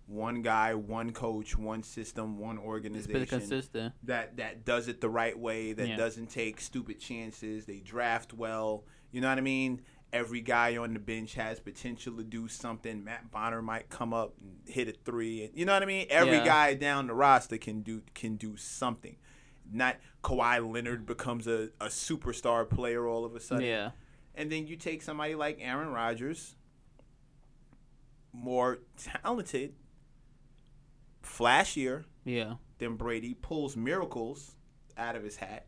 [0.06, 3.40] One guy, one coach, one system, one organization
[4.02, 5.96] that that does it the right way, that Yeah.
[5.96, 7.64] doesn't take stupid chances.
[7.64, 8.84] They draft well.
[9.12, 9.80] You know what I mean?
[10.12, 13.02] Every guy on the bench has potential to do something.
[13.02, 15.50] Matt Bonner might come up and hit a three.
[15.54, 16.06] You know what I mean?
[16.10, 16.44] Every Yeah.
[16.44, 19.16] guy down the roster can do can do something.
[19.72, 23.64] Not Kawhi Leonard becomes a, a superstar player all of a sudden.
[23.64, 23.90] Yeah,
[24.34, 26.54] And then you take somebody like Aaron Rodgers,
[28.32, 29.74] more talented,
[31.24, 32.54] flashier, yeah.
[32.78, 34.56] then Brady pulls miracles
[34.96, 35.66] out of his hat,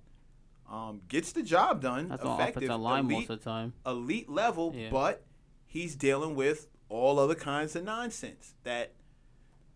[0.71, 3.73] um, gets the job done, That's on effective, offensive line elite, most of the time.
[3.85, 4.91] elite level, Yeah.
[4.91, 5.25] but
[5.67, 8.93] he's dealing with all other kinds of nonsense that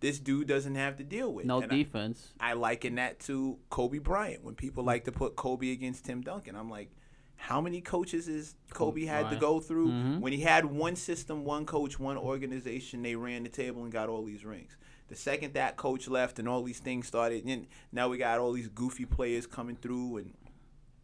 [0.01, 1.45] this dude doesn't have to deal with.
[1.45, 2.33] No And I- defense.
[2.40, 4.43] I liken that to Kobe Bryant.
[4.43, 6.90] When people like to put Kobe against Tim Duncan, I'm like,
[7.37, 9.88] how many coaches is Kobe had to go through?
[9.88, 10.21] Mhm.
[10.21, 14.09] When he had one system, one coach, one organization, they ran the table and got
[14.09, 14.77] all these rings.
[15.11, 18.53] The second that coach left and all these things started, and now we got all
[18.53, 20.33] these goofy players coming through, and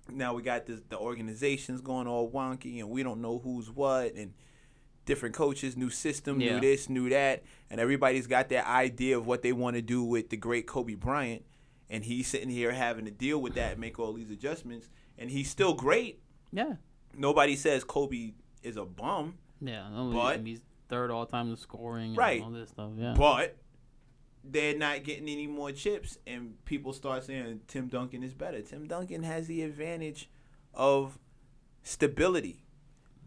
[0.09, 4.15] now we got this, the organizations going all wonky, and we don't know who's what,
[4.15, 4.33] and
[5.07, 6.55] different coaches, new system, Yeah.
[6.55, 10.03] new this, new that, and everybody's got their idea of what they want to do
[10.05, 11.45] with the great Kobe Bryant,
[11.91, 14.89] and he's sitting here having to deal with that, make all these adjustments,
[15.19, 16.21] and he's still great.
[16.53, 16.75] Yeah,
[17.19, 19.89] Nobody says Kobe is a bum, yeah.
[19.91, 22.11] No, But- he's third all time in scoring.
[22.11, 22.41] And Right.
[22.43, 22.93] all this stuff.
[22.97, 23.15] Yeah.
[23.19, 23.57] but
[24.51, 28.63] they're not getting any more chips, and people start saying Tim Duncan is better.
[28.63, 30.31] Tim Duncan has the advantage
[30.75, 31.19] of
[31.83, 32.65] stability.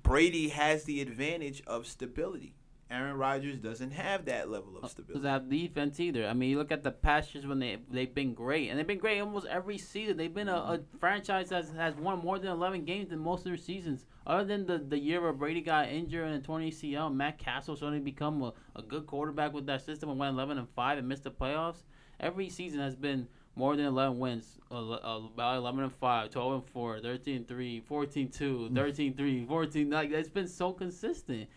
[0.01, 2.55] Brady has the advantage of stability.
[2.91, 5.13] Aaron Rodgers doesn't have that level of stability.
[5.13, 6.25] doesn't have defense either.
[6.25, 8.87] I mean, you look at the past years when they they've been great, and they've
[8.87, 10.17] been great almost every season.
[10.17, 13.45] They've been a, a franchise that has won more than eleven games in most of
[13.45, 14.05] their seasons.
[14.25, 17.99] Other than the, the year where Brady got injured and torn ACL, Matt Cassel suddenly
[17.99, 21.23] become a, a good quarterback with that system and went eleven and five and missed
[21.23, 21.83] the playoffs.
[22.19, 26.53] Every season has been more than 11 wins, uh, uh, about 11 and 5, 12
[26.53, 31.49] and 4, 13 and 3, 14 2, 13 3, 14 like it's been so consistent.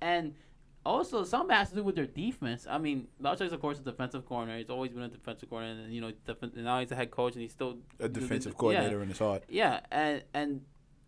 [0.00, 0.34] And
[0.84, 2.66] also, some has to do with their defense.
[2.68, 4.58] I mean, Belichick's of course a defensive corner.
[4.58, 7.10] He's always been a defensive corner, and you know, def- and now he's a head
[7.10, 8.58] coach, and he's still A defensive yeah.
[8.58, 9.44] coordinator in his heart.
[9.48, 10.60] Yeah, and and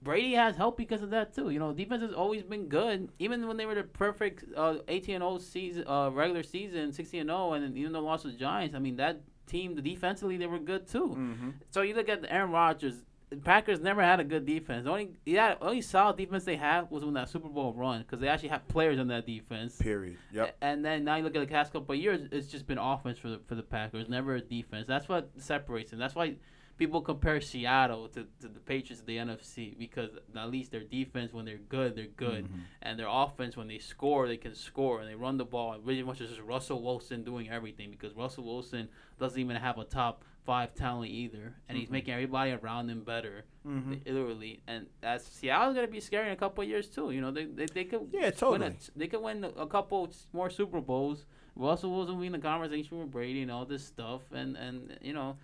[0.02, 1.50] Brady has help because of that too.
[1.50, 5.18] You know, defense has always been good, even when they were the perfect uh, 18
[5.18, 8.78] 0 season, uh, regular season, 16 0, and even though lost to the Giants, I
[8.78, 11.08] mean that team, the defensively they were good too.
[11.08, 11.50] Mm-hmm.
[11.70, 13.04] So you look at the Aaron Rodgers.
[13.28, 14.84] The Packers never had a good defense.
[14.84, 18.20] The only yeah, only solid defense they had was when that Super Bowl run because
[18.20, 19.76] they actually had players on that defense.
[19.76, 20.16] Period.
[20.32, 20.56] Yep.
[20.60, 23.18] And then now you look at the past couple of years, it's just been offense
[23.18, 24.86] for the for the Packers, never a defense.
[24.86, 25.98] That's what separates them.
[25.98, 26.36] That's why
[26.78, 31.32] people compare Seattle to, to the Patriots of the NFC because at least their defense
[31.32, 32.60] when they're good, they're good, Mhm.
[32.82, 35.72] and their offense when they score, they can score and they run the ball.
[35.72, 39.78] And really much it's just Russell Wilson doing everything because Russell Wilson doesn't even have
[39.78, 41.92] a top five talent either, and he's Mhm.
[41.92, 43.94] making everybody around him better, Mm-hmm.
[44.06, 44.62] literally.
[44.68, 47.11] And that's Seattle's gonna be scary in a couple of years too.
[47.11, 48.66] You know, they they, they could Yeah, win totally.
[48.70, 51.26] a, they could win a couple more Super Bowls.
[51.56, 54.96] Russell Wilson will be in the conversation with Brady and all this stuff, and and
[55.02, 55.37] you know,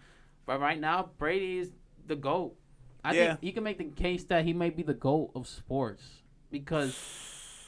[0.47, 1.73] but right now Brady is
[2.07, 2.55] the goat.
[3.05, 3.27] I Yeah.
[3.29, 6.95] think you can make the case that he may be the goat of sports because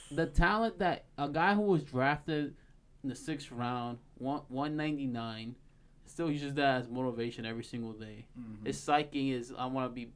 [0.13, 2.55] the talent that a guy who was drafted
[3.03, 5.57] in the sixth round, one one ninety nine,
[6.15, 8.25] still uses that as motivation every single day.
[8.39, 8.67] Mm-hmm.
[8.67, 10.09] His psyche is I want to be,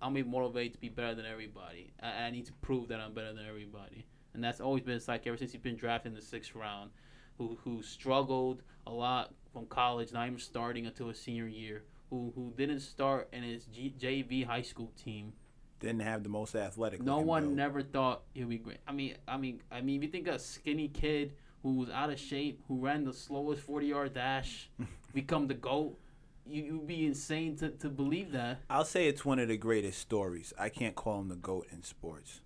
[0.00, 1.92] I'm be motivated to be better than everybody.
[2.02, 5.04] I, I need to prove that I'm better than everybody, and that's always been his
[5.04, 6.90] psyche ever since he's been drafted in the sixth round.
[7.36, 11.84] Who who struggled a lot from college, not even starting until his senior year.
[12.08, 15.34] Who who didn't start in his G, JV high school team.
[15.80, 17.02] Didn't have the most athletic.
[17.02, 17.56] No one build.
[17.56, 18.78] never thought he'd be great.
[18.86, 22.10] I mean, I mean, I mean, if you think a skinny kid who was out
[22.10, 24.70] of shape, who ran the slowest forty yard dash,
[25.14, 25.98] become the goat,
[26.46, 28.60] you you'd be insane to, to believe that.
[28.70, 30.52] I'll say it's one of the greatest stories.
[30.56, 32.40] I can't call him the goat in sports,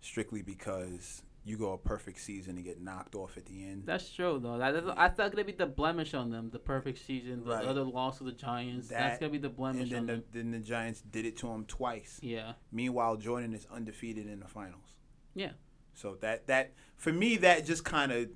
[0.00, 3.84] strictly because you go a perfect season and get knocked off at the end.
[3.86, 4.58] That's true though.
[4.58, 6.50] That, that's, I thought gonna be the blemish on them.
[6.50, 7.64] The perfect season, the Right.
[7.64, 8.88] other loss to the Giants.
[8.88, 11.48] that's gonna be the and blemish then on the, then the Giants did it to
[11.48, 12.18] him twice.
[12.22, 14.96] Yeah, Meanwhile, Jordan is undefeated in the finals.
[15.34, 15.52] yeah.
[16.00, 18.30] So that that for me that just kind of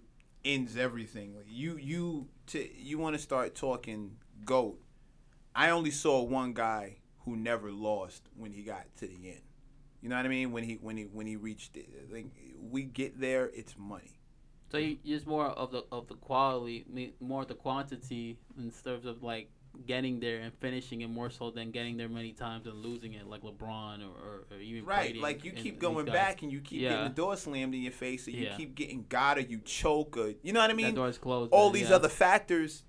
[0.45, 1.35] ends everything.
[1.47, 4.79] You you to you want to start talking goat.
[5.55, 9.41] I only saw one guy who never lost when he got to the end.
[10.03, 10.53] You know what I mean?
[10.53, 14.19] When he when he when he reached it, think we get there, it's money.
[14.71, 19.07] So you just more of the of the quality, more of the quantity in terms
[19.07, 19.49] of like
[19.87, 23.27] getting there and finishing it more so than getting there many times and losing it
[23.27, 26.61] like LeBron or, or, or even Right, Brady like you keep going back and you
[26.61, 26.91] keep Yeah.
[26.91, 28.57] getting the door slammed in your face, or you Yeah.
[28.57, 30.95] keep getting got or you choke, or you know what I that mean?
[30.95, 31.53] door's closed.
[31.53, 31.97] all man, these yeah.
[31.97, 32.85] other factors.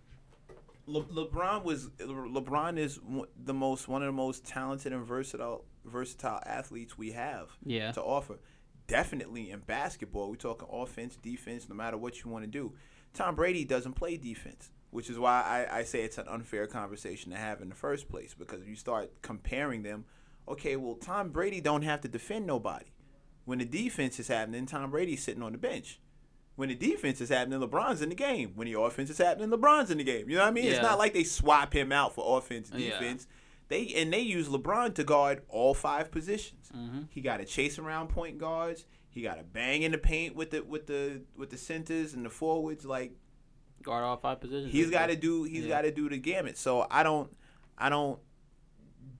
[0.88, 5.04] Le- LeBron was Le- LeBron is one- the most one of the most talented and
[5.06, 8.40] versatile versatile athletes we have yeah to offer.
[8.88, 12.74] Definitely in basketball, we're talking offense, defense, no matter what you want to do.
[13.16, 17.32] Tom Brady doesn't play defense, which is why I, I say it's an unfair conversation
[17.32, 20.06] to have in the first place because you start comparing them.
[20.48, 22.86] Okay, well, Tom Brady don't have to defend nobody.
[23.46, 26.00] When the defense is happening, Tom Brady's sitting on the bench.
[26.56, 28.54] When the defense is happening, LeBron's in the game.
[28.56, 30.30] When the offense is happening, LeBron's in the game.
[30.30, 30.66] You know what I mean?
[30.66, 32.92] It's not like they swap him out for offense, Yeah.
[32.92, 33.28] defense.
[33.68, 36.70] They and they use LeBron to guard all five positions.
[36.72, 38.86] hmm He got to chase around point guards.
[39.10, 42.24] He got to bang in the paint with the with the with the centers and
[42.26, 42.86] the forwards.
[42.86, 43.14] Like
[43.86, 44.74] guard all five positions.
[44.74, 45.70] he's got to do he's Yeah.
[45.78, 46.58] got to do the gamut.
[46.58, 47.34] So I don't
[47.78, 48.20] I don't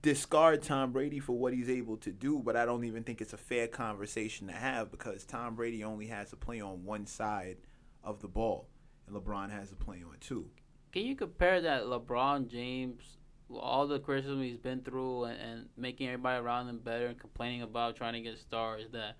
[0.02, 3.32] discard Tom Brady for what he's able to do, but I don't even think it's
[3.32, 7.58] a fair conversation to have because Tom Brady only has to play on one side
[8.04, 8.68] of the ball,
[9.06, 10.48] and LeBron has to play on two.
[10.92, 13.02] Can you compare that LeBron James,
[13.50, 17.62] all the criticism he's been through, and, and making everybody around him better, and complaining
[17.62, 18.84] about trying to get stars?
[18.92, 19.16] That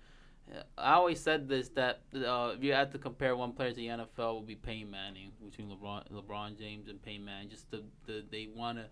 [0.77, 3.87] I always said this that uh, if you had to compare one player to the
[3.87, 7.49] NFL, it would be Peyton Manning between LeBron, LeBron James and Peyton Manning.
[7.49, 8.85] Just the, the they want to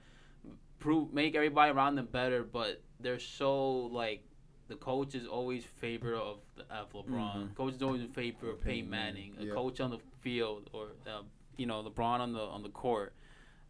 [0.80, 4.24] prove make everybody around them better, but they're so like.
[4.68, 7.36] The coach is always favor of the of LeBron.
[7.36, 7.56] Mhm.
[7.56, 9.32] Coach is always in favor of Peyton Peyton Manning.
[9.34, 9.54] Manning, A yeah.
[9.54, 11.22] coach on the field or uh,
[11.56, 13.14] you know LeBron on the on the court.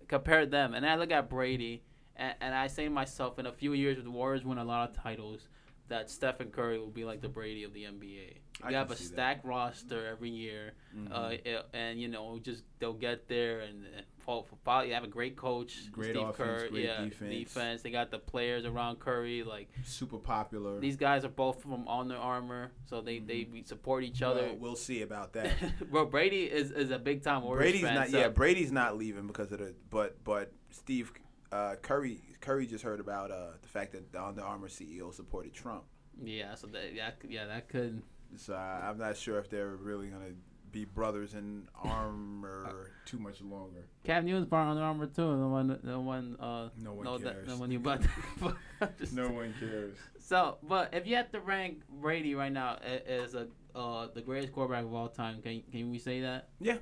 [0.08, 1.84] Compare them, and I look at Brady,
[2.16, 4.90] and, and I say to myself, in a few years, the Warriors win a lot
[4.90, 5.50] of titles,
[5.88, 8.34] that Stephen Curry will be like the Brady of the NBA.
[8.60, 9.14] You can have a see that.
[9.14, 11.12] stacked roster every year, Mhm.
[11.12, 15.08] uh, and you know just they'll get there and, and fall, fall, you have a
[15.08, 17.82] great coach, Great Steve offense, Kerr, great yeah, defense.
[17.84, 20.80] They got the players around Curry, like Super popular.
[20.80, 24.44] these guys are both from Under Armour, so they they support each other.
[24.48, 25.52] Well, we'll see about that.
[25.92, 27.96] Bro, Brady is, is a big time Warriors Brady's fan.
[27.96, 28.08] not.
[28.10, 29.76] so- Yeah, Brady's not leaving because of the.
[29.92, 31.12] But but Steve
[31.56, 35.54] uh, Curry Curry just heard about uh, the fact that the Under Armour CEO supported
[35.54, 35.84] Trump.
[36.24, 36.56] yeah.
[36.56, 38.02] So that yeah, yeah, that could.
[38.38, 40.34] So I, I'm not sure if they're really gonna
[40.72, 43.88] be brothers in armor too much longer.
[44.04, 45.38] Cam Newton's part Under Armour too.
[45.40, 46.36] The one, the one.
[46.40, 47.48] Uh, No one no, that, cares.
[47.48, 48.02] the one you bought.
[49.00, 49.96] Just- one cares.
[50.20, 54.52] So, but if you had to rank Brady right now as a uh, the greatest
[54.54, 56.50] quarterback of all time, can can we say that?
[56.60, 56.78] Yeah.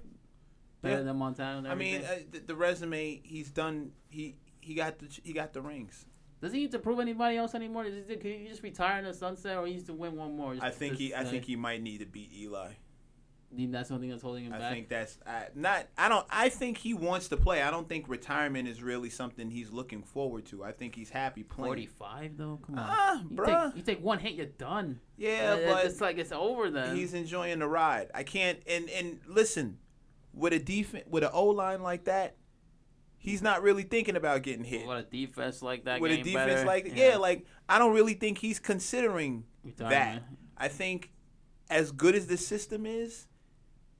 [0.81, 1.03] Better Yeah.
[1.03, 1.69] than Montana.
[1.69, 3.91] I mean, uh, the, the resume he's done.
[4.09, 6.05] He he got the he got the rings.
[6.41, 7.83] does he need to prove anybody else anymore?
[7.83, 10.35] Does he, can he just retire in the sunset, or he needs to win one
[10.35, 10.55] more?
[10.61, 12.69] I think he I think he might need to beat Eli.
[13.55, 14.73] think that's something that's holding him I back.
[14.73, 15.87] think that's I, not.
[15.97, 16.25] I don't.
[16.29, 17.61] I think he wants to play.
[17.61, 20.63] I don't think retirement is really something he's looking forward to.
[20.63, 21.69] I think he's happy playing.
[21.69, 22.59] Forty-five though.
[22.65, 22.85] Come on.
[22.89, 23.65] Ah, you, bruh.
[23.67, 24.99] take, you take one hit, you're done.
[25.17, 26.95] Yeah, Uh, but it's like it's over then.
[26.95, 28.09] he's enjoying the ride.
[28.13, 28.59] I can't.
[28.67, 29.77] And and listen,
[30.33, 32.35] with a defense with an O line like that,
[33.23, 34.85] he's not really thinking about getting hit.
[34.85, 36.01] What a defense like that.
[36.01, 36.65] with a defense better.
[36.65, 37.15] like that, yeah.
[37.15, 39.45] like I don't really think he's considering
[39.77, 40.23] that.
[40.57, 41.11] I think
[41.69, 43.27] as good as the system is,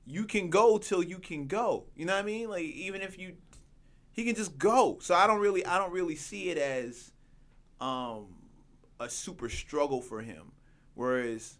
[0.04, 1.86] you can go till you can go.
[1.96, 2.50] You know what I mean?
[2.50, 3.36] Like even if you
[4.12, 4.98] he can just go.
[5.00, 7.10] So I don't really I don't really see it as
[7.80, 8.26] um
[9.00, 10.52] a super struggle for him.
[10.92, 11.58] Whereas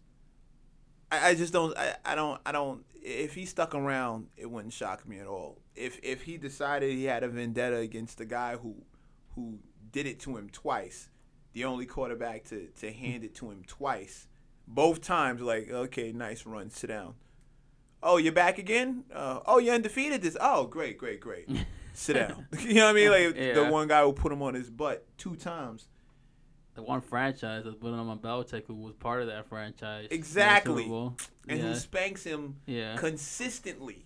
[1.11, 4.73] I, I just don't I, I don't I don't if he stuck around it wouldn't
[4.73, 5.59] shock me at all.
[5.75, 8.75] If if he decided he had a vendetta against the guy who
[9.35, 9.59] who
[9.91, 11.09] did it to him twice,
[11.53, 14.27] the only quarterback to, to hand it to him twice.
[14.67, 17.15] Both times like, okay, nice run, sit down.
[18.03, 19.05] Oh, you're back again?
[19.13, 20.37] Uh, oh, you're undefeated this.
[20.39, 21.49] Oh, great, great, great.
[21.93, 22.45] Sit down.
[22.59, 23.09] you know what I mean?
[23.09, 25.87] Like the one guy who put him on his butt two times.
[26.75, 30.07] The one franchise that's put on my Belichick, who was part of that franchise.
[30.11, 30.83] Exactly.
[30.85, 31.15] And
[31.47, 31.57] yeah.
[31.57, 32.95] who spanks him yeah.
[32.97, 34.05] consistently.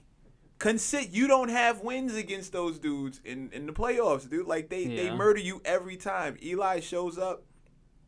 [0.59, 4.45] Consi- you don't have wins against those dudes in, in the playoffs, dude.
[4.45, 6.37] Like they, they murder you every time.
[6.43, 7.43] Eli shows up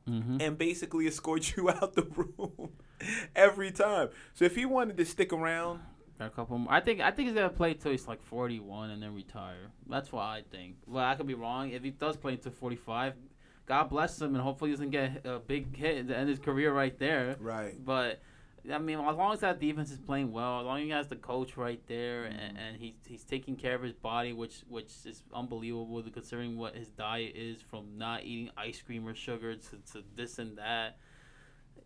[0.08, 2.72] hmm and basically escorts you out the room.
[3.36, 4.10] every time.
[4.34, 5.80] So if he wanted to stick around,
[6.20, 6.72] a couple more.
[6.72, 9.72] I think I think he's gonna play till he's like 41 and then retire.
[9.90, 10.76] That's what I think.
[10.86, 11.72] Well, I could be wrong.
[11.72, 13.14] If he does play until 45,
[13.72, 16.74] God bless him, and hopefully he doesn't get a big hit and end his career
[16.74, 17.38] right there.
[17.40, 17.74] right?
[17.84, 18.22] But
[18.70, 21.08] I mean, as long as that defense is playing well, as long as he has
[21.08, 22.40] the coach right there, Mm-hmm.
[22.40, 26.76] and, and he's he's taking care of his body, which which is unbelievable considering what
[26.76, 30.98] his diet is from not eating ice cream or sugar to, to this and that.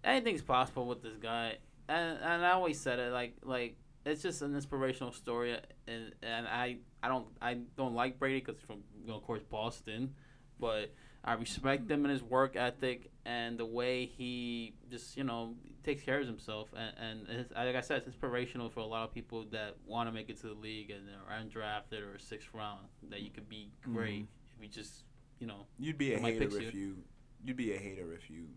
[0.03, 4.41] Anything's possible with this guy, and and I always said it like like it's just
[4.41, 9.09] an inspirational story, and and I I don't I don't like Brady because from you
[9.09, 10.13] know, of course Boston,
[10.59, 10.91] but
[11.25, 16.03] I respect him and his work ethic and the way he just you know takes
[16.03, 19.45] care of himself and and like I said, it's inspirational for a lot of people
[19.51, 22.87] that want to make it to the league and are undrafted or sixth round.
[23.09, 23.95] That you could be mm-hmm.
[23.95, 25.03] great if you just
[25.39, 26.97] you know You'd be a hater if you.
[27.43, 28.47] You'd be a hater if you,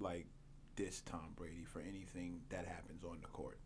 [0.00, 0.26] like,
[0.74, 3.60] diss Tom Brady for anything that happens on the court,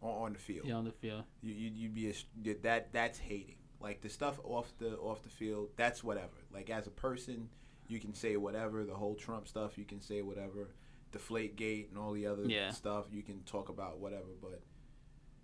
[0.00, 0.66] or on the field.
[0.66, 1.24] be on the field.
[1.42, 3.56] You, you you'd be a, that that's hating.
[3.80, 6.44] Like the stuff off the off the field, that's whatever.
[6.52, 7.48] Like as a person,
[7.88, 8.84] you can say whatever.
[8.84, 10.70] The whole Trump stuff, you can say whatever.
[11.12, 12.70] Deflate Gate and all the other Yeah.
[12.70, 14.34] stuff, you can talk about whatever.
[14.40, 14.60] But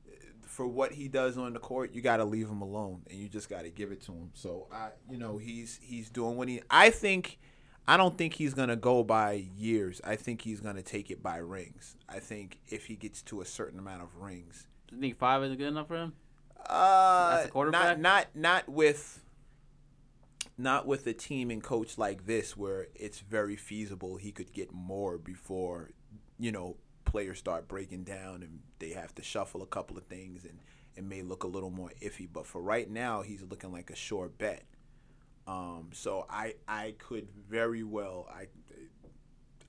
[0.09, 0.13] uh,
[0.47, 3.29] for what he does on the court, you got to leave him alone, and you
[3.29, 4.31] just got to give it to him.
[4.35, 6.61] So I, you know, he's he's doing what he.
[6.71, 7.39] I think.
[7.89, 10.01] I don't think he's gonna go by years.
[10.05, 11.97] I think he's gonna take it by rings.
[12.09, 15.43] I think if he gets to a certain amount of rings, Do you think five
[15.43, 16.13] is good enough for him?
[16.71, 17.99] uh, As a quarterback?
[17.99, 19.22] not not not with
[20.59, 24.73] not with a team and coach like this where it's very feasible he could get
[24.73, 25.91] more before
[26.39, 30.45] you know players start breaking down and they have to shuffle a couple of things
[30.45, 30.59] and
[30.97, 32.29] it may look a little more iffy.
[32.31, 34.65] But for right now, he's looking like a sure bet.
[35.47, 38.47] Um, so I I could very well I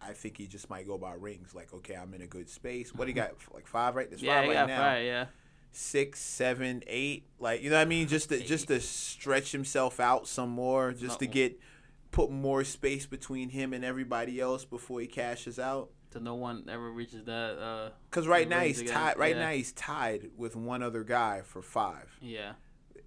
[0.02, 1.56] I think he just might go by rings.
[1.56, 2.94] Like okay, I'm in a good space.
[2.94, 3.32] What do you got?
[3.54, 4.10] Like five, right?
[4.10, 5.06] There's Yeah, five right now fired.
[5.06, 5.26] Yeah.
[5.74, 7.26] Six, seven, eight.
[7.40, 8.08] Like you know what I mean?
[8.08, 11.60] Just to just to stretch himself out some more, just to get
[12.12, 15.90] put more space between him and everybody else before he cashes out.
[16.14, 17.58] So no one ever reaches that.
[17.60, 19.18] Uh, Because right now he's tied.
[19.18, 19.46] Right yeah.
[19.48, 22.16] now he's tied with one other guy for five.
[22.22, 22.54] yeah.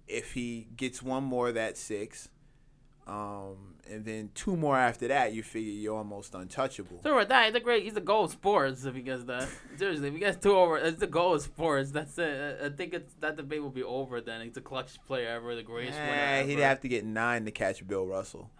[0.09, 2.29] If he gets one more, that's six.
[3.07, 3.55] Um,
[3.89, 6.99] and then two more after that, you figure you're almost untouchable.
[7.03, 7.83] So with that, he's a great.
[7.83, 9.47] He's a goal of sports if he gets that.
[9.77, 11.91] Seriously, if he gets two over, it's the goal of sports.
[11.91, 12.59] That's it.
[12.63, 14.41] I- think it's that debate will be over then.
[14.41, 16.11] He's the clutch player ever, the greatest winner.
[16.11, 18.51] Eh, he'd have to get nine to catch Bill Russell.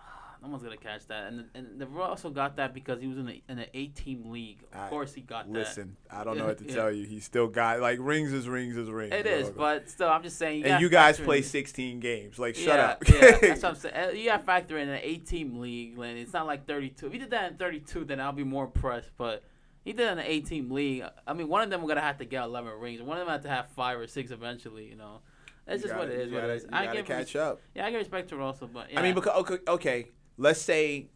[0.42, 3.28] No one's gonna catch that, and and the also got that because he was in
[3.28, 4.60] a in an eight team league.
[4.72, 5.60] Of I- course, he got that.
[5.60, 6.76] Listen, I don't know what to yeah.
[6.76, 7.06] tell you.
[7.06, 9.14] He still got like rings is rings is rings.
[9.14, 9.32] It bro.
[9.34, 10.60] is, but still, I'm just saying.
[10.60, 12.38] You and you guys play in- 16 games.
[12.38, 13.04] Like, shut yeah, up.
[13.10, 14.18] yeah, that's what I'm saying.
[14.18, 17.08] You got to factor in an eight team league, and it's not like 32.
[17.08, 19.10] If he did that in 32, then I'll be more impressed.
[19.18, 19.44] But
[19.84, 21.04] he did it in an eight team league.
[21.26, 23.02] I mean, one of them are gonna have to get 11 rings.
[23.02, 24.86] One of them have to have five or six eventually.
[24.86, 25.22] You know,
[25.66, 26.32] that's You just what gotta- it is.
[26.32, 26.66] you gotta- it is.
[26.72, 27.62] I gotta give catch res- up.
[27.74, 29.00] Yeah, I give respect to Russell, but yeah.
[29.00, 31.08] I mean, because okay, okay, let's say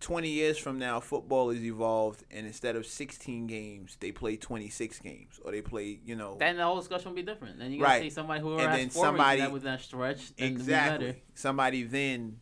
[0.00, 4.98] 20 years from now, football is evolved, and instead of 16 games, they play 26
[5.00, 7.58] games, or they play, you know, then the whole discussion will be different.
[7.58, 8.02] Then you gotta Right.
[8.02, 10.36] see somebody who And then somebody- that was that stretch.
[10.36, 11.22] Then exactly.
[11.34, 12.40] Somebody then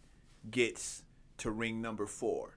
[0.50, 1.04] gets
[1.38, 2.53] to ring number four.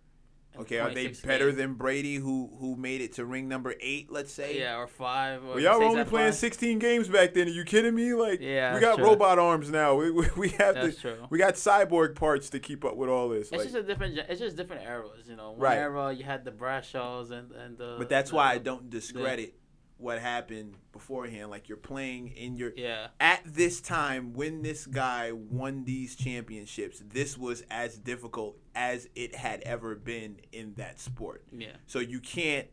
[0.59, 1.57] Okay, are they better games.
[1.57, 4.11] than Brady, who who made it to ring number eight?
[4.11, 4.59] Let's say.
[4.59, 5.43] Yeah, or five.
[5.43, 6.35] Or Well, y'all were only playing five.
[6.39, 7.47] 16 games back then.
[7.47, 8.13] Are you kidding me?
[8.13, 9.05] Like, Yeah, we got true.
[9.05, 9.95] robot arms now.
[9.95, 11.01] We, we, we have That's to.
[11.01, 11.27] true.
[11.29, 13.43] We got cyborg parts to keep up with all this.
[13.47, 14.17] It's Like, just a different.
[14.29, 15.51] It's just different eras, you know.
[15.51, 15.77] One Right.
[15.77, 17.95] era you had the Bradshaws and and the.
[17.97, 19.53] but that's the- why I don't discredit
[19.97, 21.49] what happened beforehand.
[21.49, 27.01] Like you're playing in your Yeah, at this time when this guy won these championships.
[27.05, 31.43] This was as difficult as it had ever been in that sport.
[31.51, 32.67] yeah, So you can't.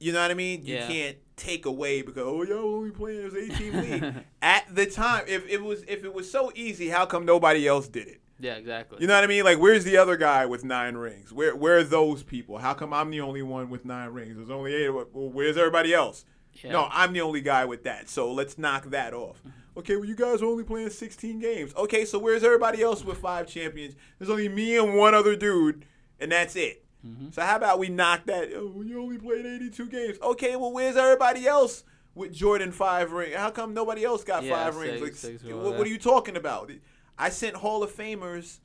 [0.00, 0.64] You know what I mean?
[0.66, 0.88] You Yeah.
[0.88, 4.14] can't take away because oh y'all only playing as 18 league.
[4.42, 7.88] At the time, if it was if it was so easy, how come nobody else
[7.88, 8.20] did it?
[8.44, 8.98] Yeah, exactly.
[9.00, 9.44] You know what I mean?
[9.44, 11.32] Like, where's the other guy with nine rings?
[11.32, 12.58] Where where are those people?
[12.58, 14.36] How come I'm the only one with nine rings?
[14.36, 14.90] There's only eight.
[14.90, 16.24] Well, where's everybody else?
[16.62, 16.72] yeah.
[16.72, 18.08] No, I'm the only guy with that.
[18.08, 19.42] So let's knock that off.
[19.76, 21.74] Okay, well you guys are only playing 16 games.
[21.74, 23.96] Okay, so where's everybody else with five champions?
[24.18, 25.84] There's only me and one other dude,
[26.20, 26.84] and that's it.
[27.04, 27.34] Mhm.
[27.34, 28.50] So how about we knock that?
[28.54, 30.18] Oh, you only played 82 games.
[30.22, 31.82] Okay, well where's everybody else
[32.14, 33.32] with Jordan five ring?
[33.32, 35.02] How come nobody else got Yeah, five six- rings?
[35.02, 36.70] Like, six, what, what are you talking about?
[37.18, 38.58] I sent Hall of Famers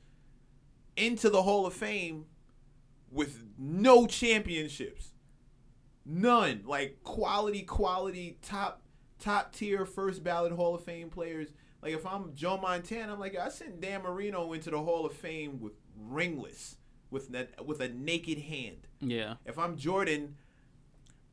[0.96, 2.26] into the Hall of Fame
[3.10, 5.12] with no championships.
[6.04, 6.62] None.
[6.66, 8.82] Like quality, quality, top
[9.18, 11.48] top tier first ballot Hall of Fame players.
[11.82, 15.12] Like if I'm Joe Montana, I'm like I sent Dan Marino into the Hall of
[15.12, 16.76] Fame with ringless,
[17.10, 18.88] with that with a naked hand.
[19.00, 20.36] Yeah, If I'm Jordan,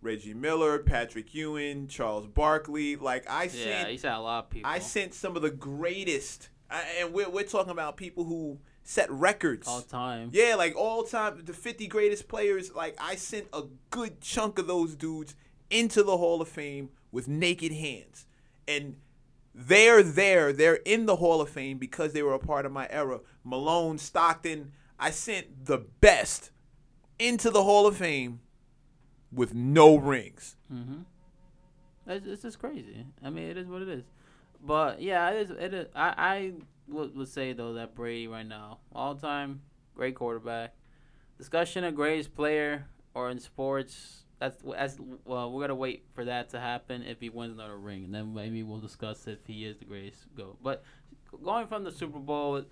[0.01, 2.95] Reggie Miller, Patrick Ewing, Charles Barkley.
[2.95, 3.65] Like I sent.
[3.65, 4.69] Yeah, sent, he said a lot of people.
[4.69, 9.11] I sent some of the greatest, I, and we're we're talking about people who set
[9.11, 9.67] records.
[9.67, 10.29] all time.
[10.33, 12.73] Yeah, like all time, the 50 greatest players.
[12.73, 15.35] Like I sent a good chunk of those dudes
[15.69, 18.25] into the Hall of Fame with naked hands,
[18.67, 18.95] and
[19.53, 20.53] they're there.
[20.53, 23.19] They're in the Hall of Fame because they were a part of my era.
[23.43, 24.71] Malone, Stockton.
[24.99, 26.51] I sent the best
[27.19, 28.39] into the Hall of Fame
[29.31, 30.55] with no rings.
[30.73, 31.01] Mm-hmm.
[32.07, 33.05] It's, it's just crazy.
[33.23, 34.03] I mean, it is what it is.
[34.61, 35.49] But yeah, it is.
[35.51, 35.87] It is.
[35.95, 36.53] I I
[36.87, 39.61] would, would say though that Brady right now, all time
[39.95, 40.73] great quarterback.
[41.37, 44.23] Discussion of greatest player or in sports.
[44.39, 45.51] That's as well.
[45.51, 48.61] We're gonna wait for that to happen if he wins another ring, and then maybe
[48.61, 50.57] we'll discuss if he is the greatest go.
[50.61, 50.83] But
[51.43, 52.63] going from the Super Bowl,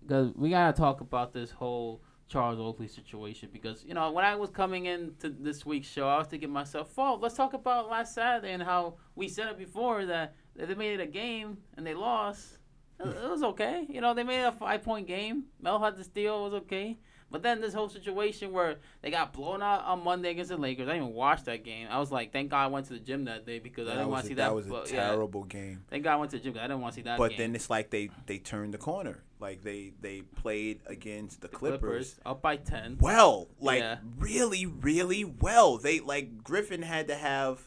[0.00, 4.36] because we gotta talk about this whole Charles Oakley situation because you know when I
[4.36, 8.14] was coming into this week's show, I was thinking myself, "Oh, let's talk about last
[8.14, 10.34] Saturday and how we said it before that
[10.66, 12.58] they made it a game and they lost.
[13.00, 14.14] It it was okay, you know.
[14.14, 15.44] They made a five point game.
[15.60, 16.98] Mel had the steal, it was okay.
[17.30, 20.88] But then this whole situation where they got blown out on Monday against the Lakers,
[20.88, 21.86] I didn't even watch that game.
[21.90, 24.08] I was like, thank God I went to the gym that day because I didn't
[24.08, 24.54] want to see that that.
[24.54, 25.84] was a but, yeah, terrible game.
[25.90, 27.18] thank God I went to the gym I didn't want to see that.
[27.18, 27.38] But game.
[27.38, 29.22] then it's like they they turned the corner.
[29.40, 32.18] Like they they played against the, The Clippers.
[32.26, 32.96] up by ten.
[32.98, 33.98] well, like Yeah.
[34.18, 35.76] really, really well.
[35.76, 37.60] They like Griffin had to have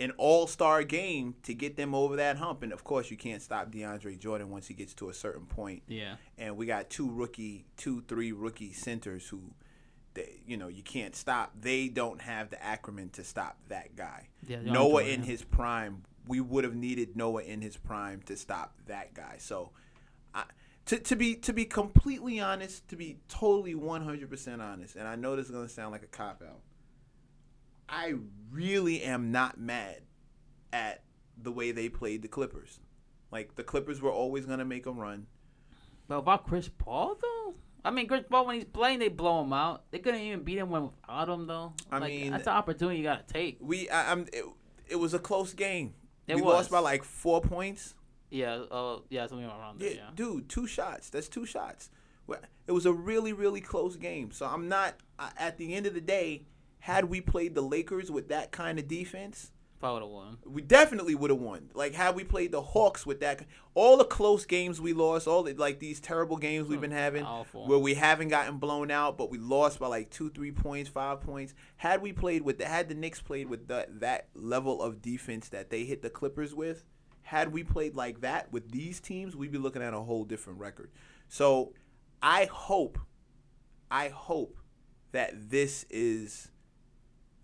[0.00, 2.62] an all star game to get them over that hump.
[2.62, 5.82] And of course, you can't stop DeAndre Jordan once he gets to a certain point.
[5.86, 6.16] Yeah.
[6.36, 9.40] And we got two rookie, two three rookie centers who,
[10.14, 11.52] they, you know, you can't stop.
[11.60, 14.28] They don't have the acumen to stop that guy.
[14.46, 14.62] Yeah.
[14.62, 15.26] Noah in yeah.
[15.26, 19.36] his prime, we would have needed Noah in his prime to stop that guy.
[19.38, 19.70] So,
[20.34, 20.44] I,
[20.86, 25.08] to to be to be completely honest, to be totally one hundred percent honest, and
[25.08, 26.60] I know this is gonna sound like a cop out.
[27.88, 28.14] I
[28.50, 30.00] really am not mad
[30.72, 31.02] at
[31.40, 32.80] the way they played the Clippers.
[33.30, 35.26] Like the Clippers were always gonna make a run.
[36.08, 37.54] But about Chris Paul though,
[37.84, 39.84] I mean Chris Paul when he's playing they blow him out.
[39.90, 41.72] They couldn't even beat him without him though.
[41.90, 43.58] I like, mean- that's an opportunity you gotta take.
[43.60, 44.44] We I, I'm it,
[44.88, 45.94] it was a close game.
[46.26, 46.54] It we was.
[46.54, 47.94] lost by like four points.
[48.30, 48.54] Yeah.
[48.70, 49.00] Uh.
[49.10, 49.26] Yeah.
[49.26, 49.90] Something around there.
[49.90, 50.10] Yeah, Yeah.
[50.14, 51.10] dude, two shots.
[51.10, 51.90] That's two shots.
[52.66, 54.30] It was a really, really close game.
[54.32, 54.94] So I'm not.
[55.38, 56.46] At the end of the day,
[56.84, 60.38] had we played the Lakers with that kind of defense, Probably would have won.
[60.44, 61.70] we definitely would have won.
[61.72, 65.42] Like had we played the Hawks with that, all the close games we lost, all
[65.42, 67.66] the, like these terrible games we've hmm, been having, Awful.
[67.66, 71.22] where we haven't gotten blown out, but we lost by like two, three points, five
[71.22, 71.54] points.
[71.76, 75.48] Had we played with, the, had the Knicks played with that that level of defense
[75.48, 76.84] that they hit the Clippers with,
[77.22, 80.58] had we played like that with these teams, we'd be looking at a whole different
[80.58, 80.90] record.
[81.28, 81.72] So,
[82.22, 82.98] I hope,
[83.90, 84.58] I hope
[85.12, 86.50] that this is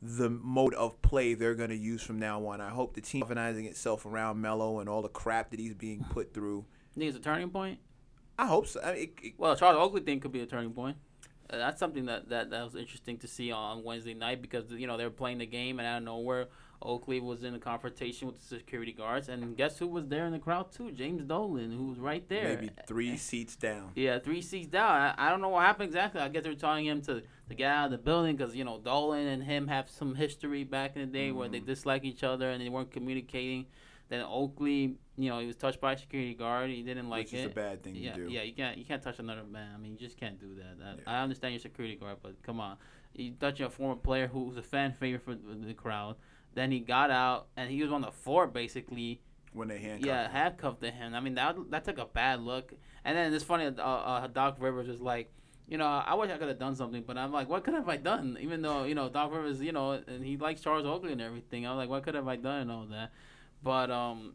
[0.02, 2.60] the mode of play they're going to use from now on.
[2.60, 6.04] I hope the team organizing itself around Melo and all the crap that he's being
[6.10, 6.64] put through.
[6.94, 7.78] You think it's a turning point?
[8.38, 8.80] I hope so.
[8.80, 10.96] I mean, it, it, Well, Charles Oakley thing could be a turning point.
[11.50, 14.86] Uh, that's something that, that that was interesting to see on Wednesday night because you
[14.86, 16.46] know they were playing the game and out of nowhere
[16.82, 20.32] Oakley was in a confrontation with the security guards and guess who was there in
[20.32, 20.90] the crowd too?
[20.92, 22.54] James Dolan, who was right there.
[22.56, 23.90] maybe three seats down.
[23.94, 24.90] Yeah, three seats down.
[24.90, 26.20] I, I don't know what happened exactly.
[26.22, 28.64] I guess they were telling him to, to get out of the building because you
[28.64, 31.52] know Dolan and him have some history back in the day where Mm.
[31.52, 33.66] they dislike each other and they weren't communicating.
[34.08, 36.70] Then Oakley, you know, he was touched by a security guard.
[36.70, 37.32] He didn't like it.
[37.32, 37.44] which it.
[37.44, 38.32] is a bad thing yeah, to do.
[38.32, 39.68] yeah, you can't you can't touch another man.
[39.74, 40.78] I mean, you just can't do that.
[40.80, 41.12] that Yeah.
[41.12, 42.76] I understand you're security guard, but come on,
[43.14, 46.16] you touching a former player who was a fan favorite for the crowd.
[46.54, 49.20] Then he got out and he was on the floor basically.
[49.52, 50.06] When they handcuff.
[50.06, 50.30] Yeah, him.
[50.30, 51.14] handcuffed to him.
[51.14, 52.72] I mean, that that took a bad look.
[53.04, 53.66] And then it's funny.
[53.66, 55.32] Uh, uh, Doc Rivers was like,
[55.66, 57.88] you know, I wish I could have done something, but I'm like, what could have
[57.88, 58.36] I done?
[58.40, 61.66] Even though you know Doc Rivers, you know, and he likes Charles Oakley and everything.
[61.66, 63.12] I was like, what could have I done and all that?
[63.62, 64.34] But um,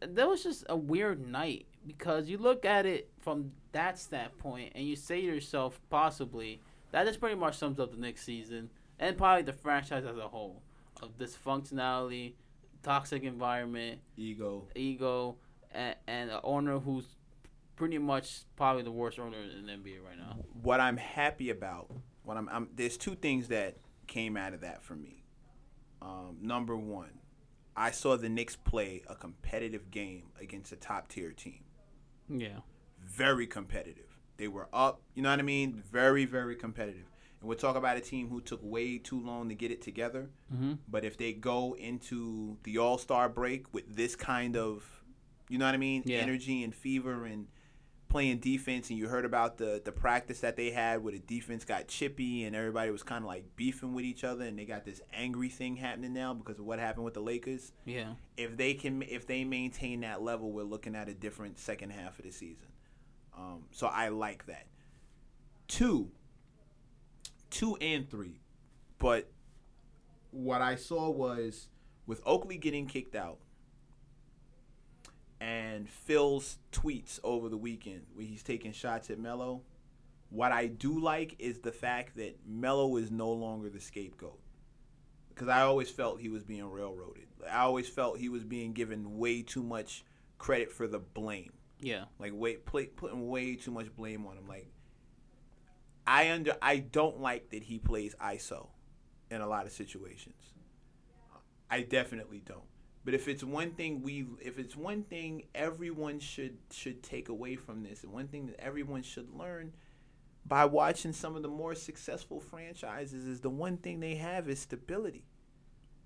[0.00, 4.84] that was just a weird night because you look at it from that standpoint and
[4.84, 6.60] you say to yourself, possibly
[6.92, 10.28] that just pretty much sums up the next season and probably the franchise as a
[10.28, 10.62] whole
[11.02, 12.34] of dysfunctionality,
[12.82, 14.68] toxic environment ego.
[14.74, 15.36] ego
[15.72, 17.04] and, and an owner who's
[17.76, 20.36] pretty much probably the worst owner in the NBA right now.
[20.62, 21.90] What I'm happy about,
[22.24, 23.76] what I'm, I'm there's two things that
[24.06, 25.24] came out of that for me.
[26.00, 27.20] Um, number one,
[27.76, 31.64] I saw the Knicks play a competitive game against a top tier team.
[32.28, 32.60] Yeah.
[33.04, 34.18] very competitive.
[34.36, 35.82] They were up, you know what I mean?
[35.90, 37.06] Very, very competitive.
[37.46, 40.28] We'll talk about a team who took way too long to get it together.
[40.54, 40.74] Mm-hmm.
[40.88, 44.84] But if they go into the All Star break with this kind of,
[45.48, 46.18] you know what I mean, Yeah.
[46.18, 47.46] energy and fever and
[48.08, 51.64] playing defense, and you heard about the the practice that they had where the defense
[51.64, 54.84] got chippy and everybody was kind of like beefing with each other, and they got
[54.84, 57.72] this angry thing happening now because of what happened with the Lakers.
[57.84, 58.14] Yeah.
[58.36, 62.18] If they can, if they maintain that level, we're looking at a different second half
[62.18, 62.68] of the season.
[63.36, 64.66] Um, so I like that.
[65.68, 66.10] Two,
[67.56, 68.38] two and three,
[68.98, 69.30] but
[70.30, 71.68] what I saw was
[72.06, 73.38] with Oakley getting kicked out
[75.40, 79.62] and Phil's tweets over the weekend where he's taking shots at Melo.
[80.28, 84.38] What I do like is the fact that Melo is no longer the scapegoat.
[85.30, 87.26] Because I always felt he was being railroaded.
[87.50, 90.04] I always felt he was being given way too much
[90.36, 91.52] credit for the blame.
[91.80, 92.04] Yeah.
[92.18, 94.46] Like way play, putting way too much blame on him.
[94.46, 94.68] Like
[96.06, 98.68] I under I don't like that he plays ISO
[99.30, 100.52] in a lot of situations.
[101.70, 102.62] I definitely don't.
[103.04, 107.56] But if it's one thing we if it's one thing everyone should should take away
[107.56, 109.72] from this, and one thing that everyone should learn
[110.44, 114.60] by watching some of the more successful franchises is the one thing they have is
[114.60, 115.24] stability.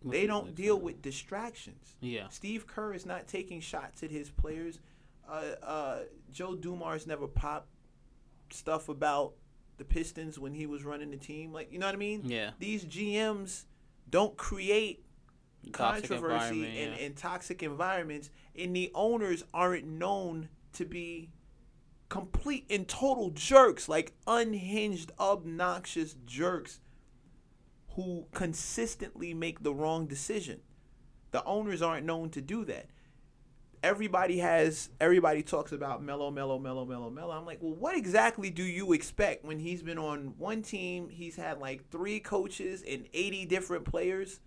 [0.03, 1.97] They don't deal with distractions.
[2.01, 2.29] Yeah.
[2.29, 4.79] Steve Kerr is not taking shots at his players.
[5.29, 5.99] Uh, uh,
[6.33, 7.69] Joe Dumars never popped
[8.51, 9.35] stuff about
[9.81, 11.53] the Pistons when he was running the team.
[11.53, 12.23] Like, you know what I mean?
[12.25, 12.51] Yeah.
[12.59, 13.65] These GMs
[14.11, 15.03] don't create
[15.73, 17.05] Toxic controversy and, yeah.
[17.05, 21.31] and toxic environments, and the owners aren't known to be
[22.11, 26.81] complete and total jerks, like unhinged, obnoxious jerks
[27.95, 30.61] who consistently make the wrong decision.
[31.31, 32.87] The owners aren't known to do that.
[33.83, 37.33] Everybody has everybody talks about Melo, Melo, Melo, Melo, Melo.
[37.33, 41.09] I'm like, well, what exactly do you expect when he's been on one team?
[41.09, 44.41] He's had like three coaches and 80 different players.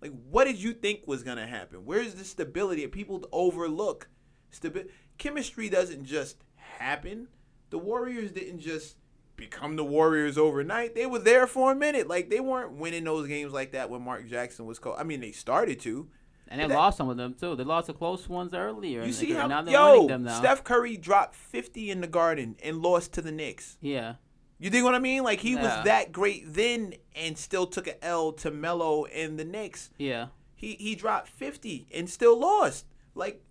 [0.00, 1.84] Like, what did you think was gonna happen?
[1.84, 2.86] Where's the stability?
[2.88, 4.08] People overlook
[4.52, 4.88] stabi-
[5.18, 7.28] Chemistry doesn't just happen.
[7.70, 8.96] The Warriors didn't just
[9.36, 10.94] become the Warriors overnight.
[10.94, 12.08] They were there for a minute.
[12.08, 14.96] Like they weren't winning those games like that when Mark Jackson was coach.
[14.98, 16.08] I mean, they started to.
[16.52, 17.54] And they That- lost some of them too.
[17.54, 18.98] They lost the close ones earlier.
[19.00, 20.38] You and see how now they're yo winning them now.
[20.40, 23.78] Steph Curry dropped 50 in the Garden and lost to the Knicks.
[23.80, 24.14] yeah.
[24.58, 25.22] You dig what I mean?
[25.22, 25.62] Like he Yeah.
[25.62, 29.88] was that great then and still took an L to Melo and the Knicks.
[29.96, 30.26] Yeah.
[30.54, 32.84] He he dropped 50 and still lost.
[33.14, 33.42] Like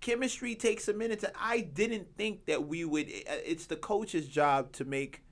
[0.00, 4.70] chemistry takes a minute to I didn't think that we would it's the coach's job
[4.72, 5.22] to make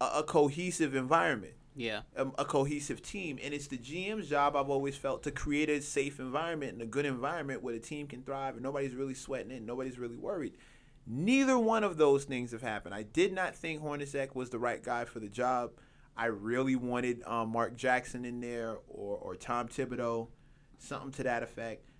[0.00, 2.02] a, a cohesive environment Yeah.
[2.14, 4.56] a, a cohesive team, and it's the GM's job.
[4.56, 8.06] I've always felt to create a safe environment and a good environment where the team
[8.06, 10.56] can thrive and nobody's really sweating it, nobody's really worried.
[11.06, 12.94] Neither one of those things have happened.
[12.94, 15.72] I did not think Hornacek was the right guy for the job.
[16.16, 20.28] I really wanted um, Mark Jackson in there or, or Tom Thibodeau,
[20.78, 21.90] something to that effect.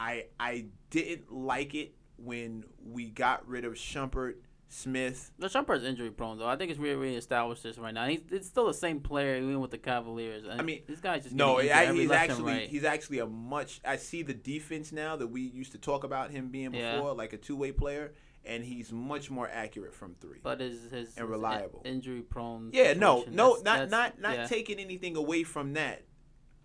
[0.00, 4.36] I I didn't like it when we got rid of Shumpert,
[4.70, 6.46] Smith, The Shumpert's injury prone though.
[6.46, 8.06] I think it's really, really established this right now.
[8.06, 10.44] He's it's still the same player even with the Cavaliers.
[10.48, 12.68] I mean, this guy's just No, I, he's actually right.
[12.68, 13.80] he's actually a much.
[13.84, 17.00] I see the defense now that we used to talk about him being before, Yeah.
[17.00, 18.12] like a two way player,
[18.44, 20.38] and he's much more accurate from three.
[20.42, 21.80] but his his, and reliable.
[21.86, 22.70] injury prone.
[22.74, 24.46] yeah, no, no, that's- not that's- not not yeah.
[24.46, 26.02] taking anything away from that.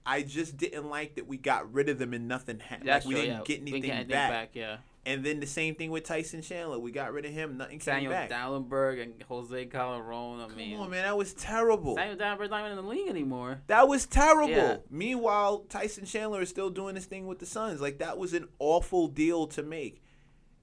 [0.06, 2.90] I just didn't like that we got rid of them and nothing happened.
[2.90, 3.44] Like we true, didn't yeah.
[3.46, 4.50] get anything can't back.
[4.54, 6.80] Yeah, And then the same thing with Tyson Chandler.
[6.80, 8.30] We got rid of him, nothing came back.
[8.30, 10.40] Dalembert and Jose Calderon.
[10.40, 11.96] I Come mean, on, man, that was terrible.
[11.96, 13.62] Daniel Dalembert's not even in the league anymore.
[13.68, 14.54] That was terrible.
[14.54, 14.78] Yeah.
[14.90, 17.82] Meanwhile, Tyson Chandler is still doing this thing with the Suns.
[17.82, 20.02] Like that was an awful deal to make.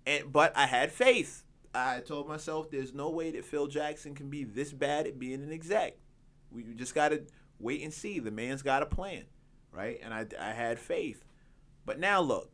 [0.06, 1.44] And but I had faith.
[1.74, 5.42] I told myself there's no way that Phil Jackson can be this bad at being
[5.42, 5.98] an exec.
[6.50, 7.24] We just got to
[7.58, 8.18] wait and see.
[8.18, 9.24] The man's got a plan,
[9.70, 10.00] right?
[10.02, 11.24] And I, I had faith.
[11.84, 12.50] But now look.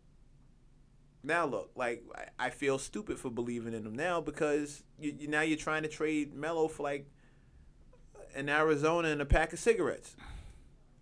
[1.26, 2.04] Now look, like
[2.38, 5.88] I, feel stupid for believing in him now because you, you now you're trying to
[5.88, 7.10] trade Melo for like
[8.34, 10.16] an Arizona and a pack of cigarettes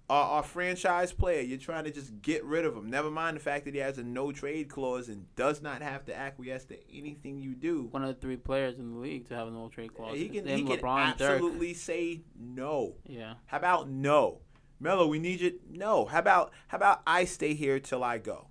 [0.09, 1.41] our, our franchise player.
[1.41, 2.91] You're trying to just get rid of him.
[2.91, 6.05] Never mind the fact that he has a no trade clause and does not have
[6.07, 7.89] to acquiesce to anything you do.
[7.91, 10.16] One of the three players in the league to have a no trade clause.
[10.16, 11.33] He can, he can LeBron, Dirk.
[11.33, 12.95] absolutely say no.
[13.07, 13.35] Yeah.
[13.47, 14.41] How about no?
[14.81, 15.59] Melo, we need you.
[15.70, 16.05] No.
[16.05, 18.49] How about how about I stay here till I go?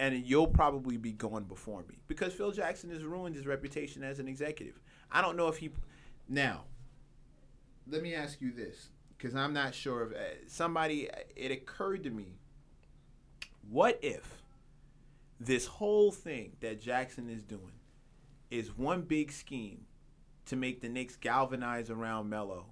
[0.00, 4.20] And you'll probably be gone before me because Phil Jackson has ruined his reputation as
[4.20, 4.80] an executive.
[5.10, 5.70] I don't know if he.
[6.28, 6.64] Now,
[7.90, 11.08] let me ask you this because I'm not sure if uh, somebody.
[11.34, 12.38] It occurred to me.
[13.68, 14.42] What if
[15.40, 17.72] this whole thing that Jackson is doing
[18.50, 19.86] is one big scheme
[20.46, 22.66] to make the Knicks galvanize around Melo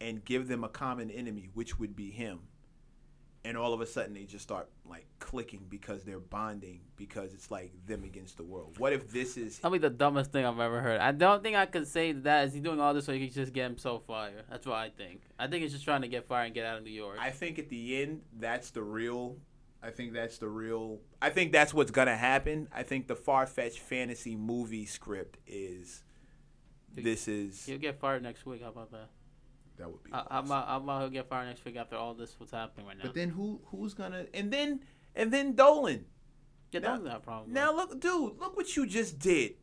[0.00, 2.40] and give them a common enemy, which would be him.
[3.44, 7.50] And all of a sudden they just start like clicking because they're bonding because it's
[7.50, 8.78] like them against the world.
[8.78, 11.00] What if this is That'll be the dumbest thing I've ever heard.
[11.00, 13.34] I don't think I could say that is he doing all this so he can
[13.34, 14.44] just get him so fired.
[14.50, 15.22] That's what I think.
[15.38, 17.16] I think he's just trying to get fired and get out of New York.
[17.18, 19.36] I think at the end that's the real
[19.82, 22.68] I think that's the real I think that's what's gonna happen.
[22.74, 26.02] I think the far fetched fantasy movie script is
[26.94, 28.62] this is He'll get fired next week.
[28.62, 29.08] How about that?
[29.80, 30.46] That would be how awesome.
[30.46, 33.04] about, how about he'll get fired next week after all this what's happening right now?
[33.04, 34.80] But then who who's gonna and then
[35.16, 36.04] and then Dolan.
[36.72, 37.52] yeah, now- don't a problem.
[37.52, 39.54] Now look, dude, look what you just did.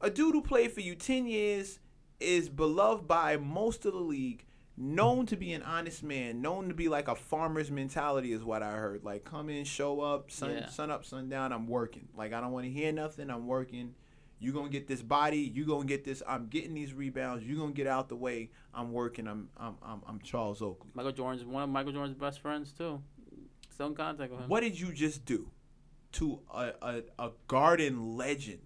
[0.00, 1.78] A dude who played for you ten years
[2.20, 4.44] is beloved by most of the league,
[4.76, 8.62] known to be an honest man, known to be like a farmer's mentality is what
[8.62, 9.04] I heard.
[9.04, 10.68] Like come in, show up, sun Yeah.
[10.68, 12.08] sun up, sun down, I'm working.
[12.16, 13.94] Like I don't want to hear nothing, I'm working.
[14.38, 16.22] You gonna get this body, you gonna get this.
[16.26, 17.44] I'm getting these rebounds.
[17.44, 18.50] You gonna get out the way.
[18.74, 19.26] I'm working.
[19.26, 20.90] I'm I'm I'm, I'm Charles Oakley.
[20.94, 23.00] Michael Jordan's one of Michael Jordan's best friends too.
[23.70, 24.48] Still in contact with him.
[24.48, 25.50] What did you just do
[26.12, 28.60] to a, a, a garden legend?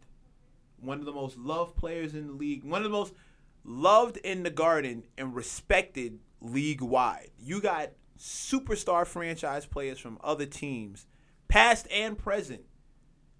[0.81, 3.13] One of the most loved players in the league, one of the most
[3.65, 7.31] loved in the garden and respected league wide.
[7.39, 11.07] You got superstar franchise players from other teams,
[11.49, 12.63] past and present,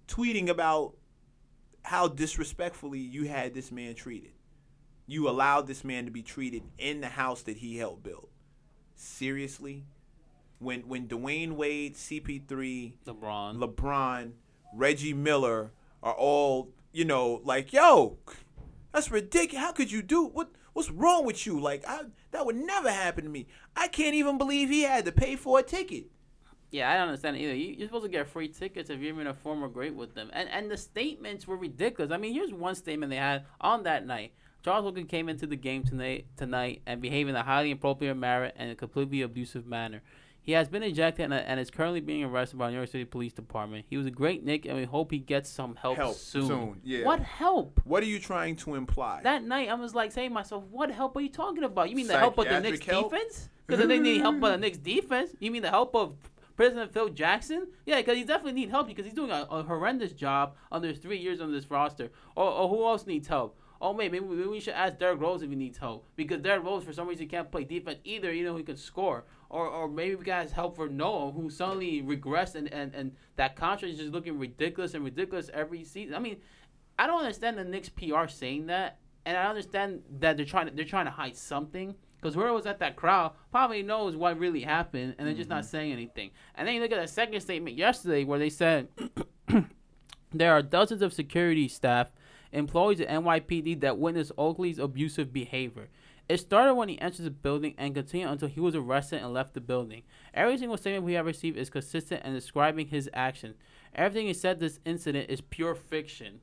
[0.07, 0.95] tweeting about
[1.83, 4.31] how disrespectfully you had this man treated.
[5.07, 8.29] You allowed this man to be treated in the house that he helped build.
[8.95, 9.85] Seriously?
[10.59, 13.57] When when Dwayne Wade, CP3, LeBron.
[13.57, 14.31] LeBron,
[14.73, 15.71] Reggie Miller
[16.03, 18.17] are all, you know, like, yo,
[18.93, 19.65] that's ridiculous.
[19.65, 21.59] How could you do what what's wrong with you?
[21.59, 22.01] Like I
[22.31, 23.47] that would never happen to me.
[23.75, 26.05] I can't even believe he had to pay for a ticket.
[26.71, 27.55] Yeah, I don't understand it either.
[27.55, 30.29] You, you're supposed to get free tickets if you're even a former great with them.
[30.33, 32.11] And and the statements were ridiculous.
[32.11, 34.33] I mean, here's one statement they had on that night.
[34.63, 38.51] Charles Hogan came into the game tonight tonight and behaved in a highly inappropriate manner
[38.55, 40.01] and a completely abusive manner.
[40.41, 43.05] He has been ejected and, and is currently being arrested by the New York City
[43.05, 43.85] Police Department.
[43.89, 46.47] He was a great Knick, and we hope he gets some help, Help soon.
[46.47, 47.05] soon, yeah.
[47.05, 47.79] What help?
[47.83, 49.19] What are you trying to imply?
[49.23, 51.89] That night, I was like saying to myself, "What help are you talking about?
[51.89, 53.11] You mean the help of the Knicks help?
[53.11, 53.49] defense?
[53.67, 55.31] Because they need help by the Knicks defense.
[55.39, 56.15] You mean the help of
[56.59, 57.67] President Phil Jackson?
[57.85, 61.17] Yeah, because he definitely need help because he's doing a, a horrendous job under three
[61.17, 62.11] years on this roster.
[62.35, 63.57] Or, or who else needs help?
[63.79, 66.65] Oh, maybe, maybe maybe we should ask Derrick Rose if he needs help because Derrick
[66.65, 68.33] Rose for some reason can't play defense either.
[68.33, 69.23] You know he can score.
[69.49, 73.55] Or, or maybe we guys help for Noah who suddenly regressed and, and, and that
[73.55, 76.13] contract is just looking ridiculous and ridiculous every season.
[76.13, 76.41] I mean,
[76.97, 80.73] I don't understand the Knicks PR saying that, and I understand that they're trying to
[80.73, 81.95] they're trying to hide something.
[82.19, 85.63] Because whoever was at that crowd probably knows what really happened, and they're just not
[85.63, 85.69] mm-hmm.
[85.69, 86.31] saying anything.
[86.55, 88.89] And then you look at the second statement yesterday where they said
[90.33, 92.11] there are dozens of security staff,
[92.51, 95.87] employees at NYPD that witnessed Oakley's abusive behavior.
[96.27, 99.55] It started when he entered the building and continued until he was arrested and left
[99.55, 100.03] the building.
[100.31, 103.55] Every single statement we have received is consistent in describing his actions.
[103.95, 106.41] Everything he said this incident is pure fiction.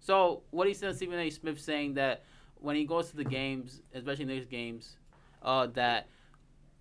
[0.00, 1.28] So what he said, Stephen A.
[1.28, 2.24] Smith, saying that
[2.60, 4.96] when he goes to the games, especially Knicks games,
[5.42, 6.08] uh, that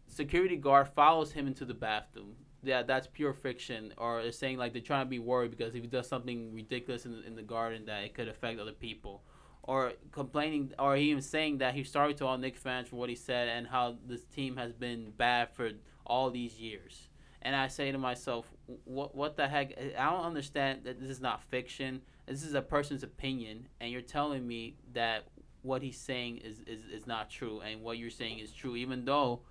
[0.07, 2.35] security guard follows him into the bathroom.
[2.63, 3.93] Yeah, that's pure fiction.
[3.97, 7.05] Or it's saying like they're trying to be worried because if he does something ridiculous
[7.05, 9.21] in the, in the garden, that it could affect other people.
[9.63, 13.09] Or complaining, or he even saying that he's sorry to all Knicks fans for what
[13.09, 15.71] he said and how this team has been bad for
[16.05, 17.09] all these years.
[17.41, 18.47] And I say to myself,
[18.85, 19.73] what what the heck?
[19.97, 22.01] I don't understand that this is not fiction.
[22.25, 25.25] This is a person's opinion, and you're telling me that
[25.65, 29.05] what he's saying is, is, is not true, and what you're saying is true, even
[29.05, 29.41] though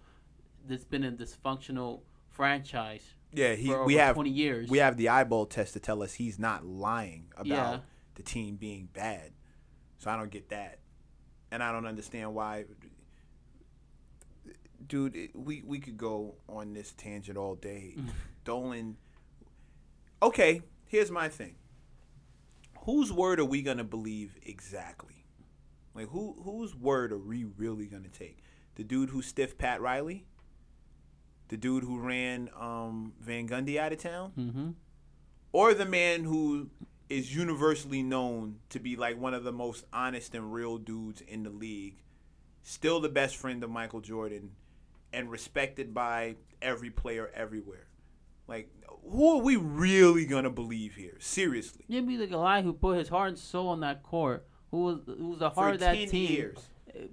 [0.67, 2.01] there's been a dysfunctional
[2.31, 3.03] franchise
[3.33, 4.71] yeah, he, for over we have 20 years.
[4.71, 7.79] we have the eyeball test to tell us he's not lying about Yeah.
[8.15, 9.33] the team being bad.
[9.99, 10.79] So I don't get that,
[11.51, 12.67] and I don't understand why.
[14.87, 17.97] Dude, it, we we could go on this tangent all day.
[18.45, 18.97] Dolan.
[20.23, 21.57] Okay, here's my thing.
[22.85, 25.14] Whose word are we gonna believe exactly?
[25.95, 28.38] Like who whose word are we really gonna take?
[28.74, 30.26] The dude who stiffed Pat Riley?
[31.49, 34.32] The dude who ran um, Van Gundy out of town?
[34.36, 34.70] mm-hmm.
[35.53, 36.70] or the man who
[37.09, 41.42] is universally known to be like one of the most honest and real dudes in
[41.42, 42.03] the league,
[42.62, 44.53] still the best friend of Michael Jordan,
[45.12, 47.86] and respected by every player everywhere.
[48.49, 48.70] Like,
[49.09, 51.16] who are we really gonna believe here?
[51.20, 54.83] Seriously, You'd be the guy who put his heart and soul on that court, who
[54.85, 56.31] was who was the heart of that team.
[56.33, 56.59] years,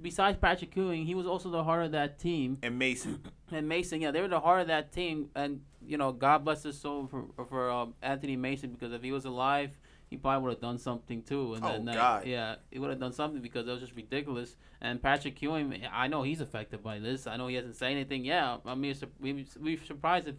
[0.02, 2.58] Besides Patrick Ewing, he was also the heart of that team.
[2.62, 3.22] and Mason.
[3.52, 5.30] And Mason, yeah, they were the heart of that team.
[5.36, 9.12] And you know, God bless his soul for for um, Anthony Mason because if he
[9.12, 9.72] was alive,
[10.10, 11.56] he probably would have done something too.
[11.56, 12.26] And Oh, then, uh, God.
[12.28, 14.56] yeah, he would have done something because it was just ridiculous.
[14.82, 17.26] And Patrick Ewing, I know he's affected by this.
[17.28, 18.24] I know he hasn't said anything.
[18.26, 20.36] Yeah, I mean, it's- we we surprised if.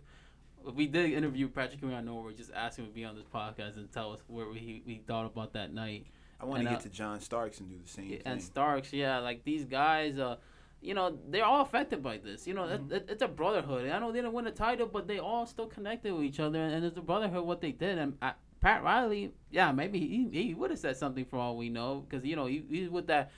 [0.64, 3.16] If we did interview Patrick Ewing, I know we're just asking him to be on
[3.16, 6.06] this podcast and tell us where we, we thought about that night.
[6.42, 8.40] I want to uh, get to John Starks and do the same and thing.
[8.40, 10.36] Starks, yeah, like these guys, uh,
[10.80, 12.46] you know, they're all affected by this.
[12.46, 12.92] You know, Mm-hmm.
[12.92, 13.88] it, it's a brotherhood.
[13.88, 16.58] I know they didn't win a title, but they all still connected with each other,
[16.58, 17.98] and it's a brotherhood what they did.
[17.98, 21.68] And uh, Pat Riley, yeah, maybe he, he would have said something for all we
[21.68, 23.30] know, because you know he, he's with that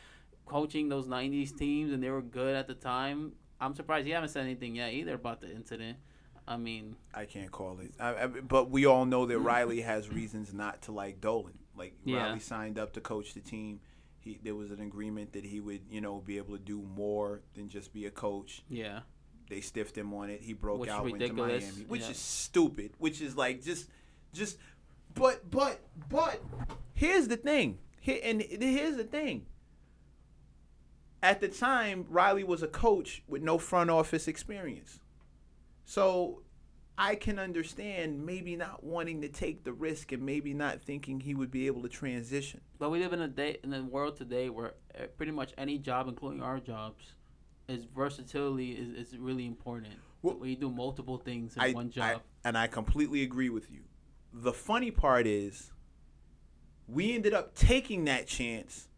[0.47, 3.33] coaching those '90s teams, and they were good at the time.
[3.61, 5.99] I'm surprised he haven't said anything yet either about the incident.
[6.47, 7.93] I mean, I can't call it.
[7.99, 11.59] I, I, but we all know that Riley has reasons not to like Dolan.
[11.77, 12.27] Like Yeah.
[12.29, 13.81] Riley signed up to coach the team.
[14.21, 17.43] He there was an agreement that he would, you know, be able to do more
[17.55, 18.63] than just be a coach.
[18.69, 19.01] yeah,
[19.51, 20.41] They stiffed him on it.
[20.43, 22.11] He broke Which out, went to ridiculous, Miami, which yeah.
[22.11, 22.93] is stupid.
[22.99, 23.89] Which is like just,
[24.33, 24.57] just.
[25.15, 26.41] But but but
[26.95, 27.79] here's the thing.
[28.01, 29.47] Here and here's the thing.
[31.23, 35.01] At the time, Riley was a coach with no front office experience.
[35.87, 36.43] So
[36.97, 41.35] I can understand maybe not wanting to take the risk and maybe not thinking he
[41.35, 42.61] would be able to transition.
[42.79, 45.79] But we live in a day in a world today where uh, pretty much any
[45.79, 47.15] job, including our jobs,
[47.69, 49.95] is versatility is, is really important.
[50.23, 52.23] Well- where you do multiple things in I, one I- job.
[52.45, 53.81] and I completely agree with you.
[54.33, 55.73] The funny part is
[56.89, 58.89] we ended up taking that chance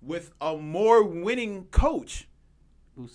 [0.00, 2.28] with a more winning coach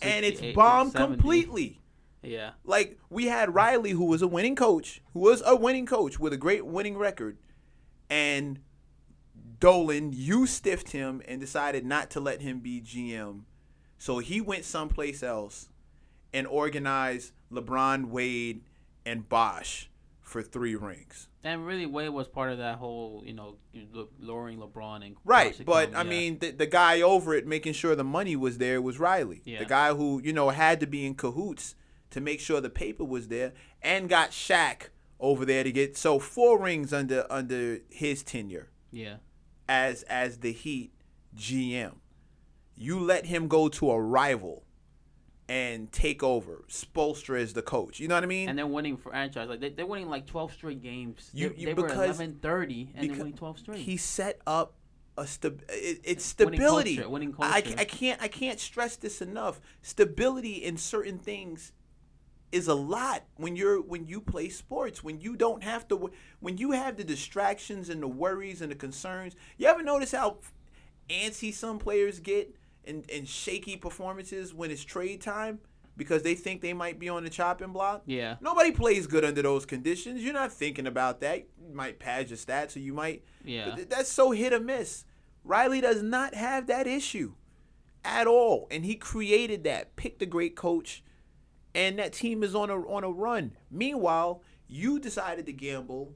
[0.01, 1.79] and it's 68, bombed completely.
[2.21, 6.19] Yeah, Like we had Riley, who was a winning coach, who was a winning coach
[6.19, 7.37] with a great winning record,
[8.09, 8.59] and
[9.59, 13.41] Dolan, you stiffed him and decided not to let him be GM,
[13.97, 15.69] so he went someplace else
[16.33, 18.61] and organized LeBron, Wade,
[19.05, 19.89] and Bosh
[20.21, 21.27] for three rings.
[21.43, 23.55] and really Wade was part of that whole you know
[23.93, 26.09] lo- lowering LeBron and Right, Bosh but I yeah.
[26.09, 29.41] mean, the, the guy over it making sure the money was there was Riley.
[29.45, 29.59] Yeah.
[29.59, 31.75] The guy who, you know, had to be in cahoots
[32.11, 34.89] to make sure the paper was there and got Shaq
[35.19, 39.17] over there to get so four rings under under his tenure yeah,
[39.67, 40.91] as as the Heat
[41.35, 41.95] GM.
[42.75, 44.63] You let him go to a rival
[45.49, 46.63] and take over.
[46.69, 47.99] Spoelstra is the coach.
[47.99, 48.49] You know what I mean?
[48.49, 51.29] and they're winning franchise like they, they're winning like twelve straight games.
[51.33, 53.79] You- they, you- they were because- 11-30 and they're winning twelve straight.
[53.79, 54.73] he set up
[55.17, 56.95] a stab- it, it's Winning stability.
[56.95, 57.75] culture, winning I, culture.
[57.79, 59.59] I can't I can't stress this enough.
[59.81, 61.73] Stability in certain things
[62.51, 65.03] is a lot when you're when you play sports.
[65.03, 68.75] When you don't have to when you have the distractions and the worries and the
[68.75, 69.35] concerns.
[69.57, 70.37] You ever notice how
[71.09, 75.59] antsy some players get and, and shaky performances when it's trade time
[75.97, 78.03] because they think they might be on the chopping block?
[78.05, 80.23] yeah, Nobody plays good under those conditions.
[80.23, 81.47] You're not thinking about that.
[81.67, 83.75] You might pad your stats or you might yeah.
[83.75, 85.03] Th- That's so hit or miss.
[85.43, 87.33] Riley does not have that issue
[88.05, 89.95] at all, and he created that.
[89.95, 91.03] Picked a great coach,
[91.75, 93.51] and that team is on a on a run.
[93.69, 96.15] Meanwhile, you decided to gamble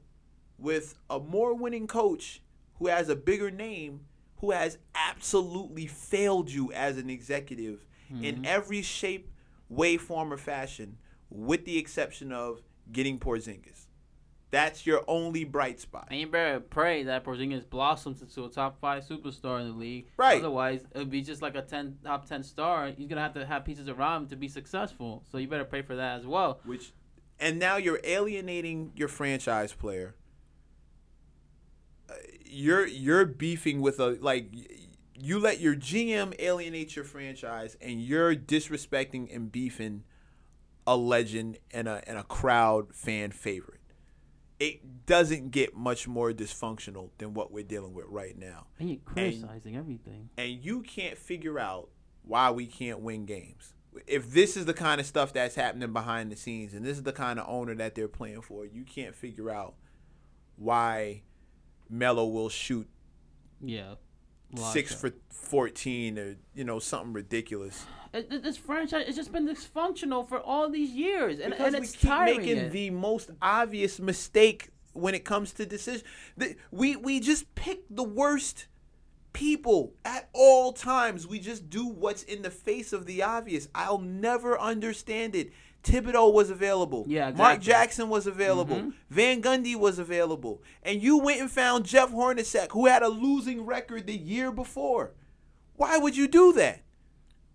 [0.58, 2.42] with a more winning coach
[2.78, 4.00] who has a bigger name,
[4.38, 8.44] who has absolutely failed you as an executive in mm-hmm.
[8.44, 9.30] every shape,
[9.68, 10.98] way, form, or fashion,
[11.30, 13.83] with the exception of getting Porzingis.
[14.54, 16.06] That's your only bright spot.
[16.12, 20.06] And you better pray that Porzingis blossoms into a top five superstar in the league.
[20.16, 20.38] Right.
[20.38, 22.92] Otherwise, it'll be just like a ten top ten star.
[22.96, 25.24] He's gonna have to have pieces around him to be successful.
[25.32, 26.60] So you better pray for that as well.
[26.64, 26.92] Which,
[27.40, 30.14] and now you're alienating your franchise player.
[32.08, 34.52] Uh, You're you're beefing with a like
[35.18, 40.04] you let your GM alienate your franchise, and you're disrespecting and beefing
[40.86, 43.80] a legend and a and a crowd fan favorite.
[44.64, 48.98] It doesn't get much more dysfunctional than what we're dealing with right now, And you're
[49.04, 50.30] criticizing everything.
[50.38, 51.90] and you can't figure out
[52.22, 53.74] why we can't win games.
[54.06, 57.02] If this is the kind of stuff that's happening behind the scenes, and this is
[57.04, 59.74] the kind of owner that they're playing for, you can't figure out
[60.56, 61.22] why
[61.90, 62.88] Melo will shoot
[63.60, 63.94] Yeah.
[64.72, 65.00] Six shots.
[65.00, 67.84] for fourteen or you know something ridiculous.
[68.14, 71.86] It- this franchise it's just been dysfunctional for all these years, and, because and we
[71.88, 72.70] it's keep making it.
[72.72, 76.04] the most obvious mistake when it comes to decisions.
[76.36, 78.66] The, we we just pick the worst
[79.32, 81.26] people at all times.
[81.26, 83.68] We just do what's in the face of the obvious.
[83.74, 85.50] I'll never understand it.
[85.82, 87.04] Thibodeau was available.
[87.08, 87.60] Yeah, Mark.
[87.60, 88.76] Jackson was available.
[88.76, 88.94] Mhm.
[89.10, 90.62] Van Gundy was available.
[90.82, 95.12] And you went and found Jeff Hornacek, who had a losing record the year before.
[95.76, 96.83] Why would you do that?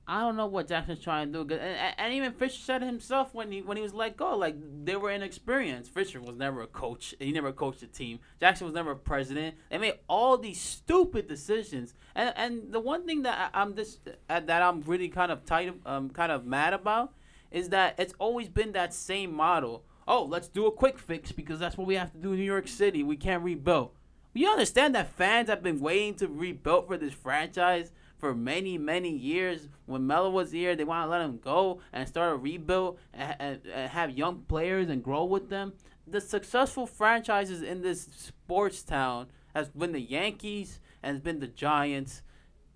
[0.09, 1.53] I don't know what Jackson's trying to do.
[1.53, 4.95] And, and, even Fisher said himself when he when he was let go, like they
[4.95, 5.93] were inexperienced.
[5.93, 7.13] Fisher was never a coach.
[7.19, 8.17] He never coached a team.
[8.39, 9.55] Jackson was never a president.
[9.69, 11.93] They made all these stupid decisions.
[12.15, 15.45] And and the one thing that I, I'm this uh, that I'm really kind of
[15.45, 17.13] tight, um, kind of mad about,
[17.51, 19.83] is that it's always been that same model.
[20.07, 22.45] Oh, let's do a quick fix because that's what we have to do in New
[22.45, 23.03] York City.
[23.03, 23.91] We can't rebuild.
[24.33, 29.09] You understand that fans have been waiting to rebuild for this franchise for many, many
[29.09, 29.67] years.
[29.85, 33.35] When Melo was here, they want to let him go and start a rebuild and,
[33.39, 35.73] and, and have young players and grow with them.
[36.05, 41.47] The successful franchises in this sports town has been the Yankees and has been the
[41.47, 42.21] Giants.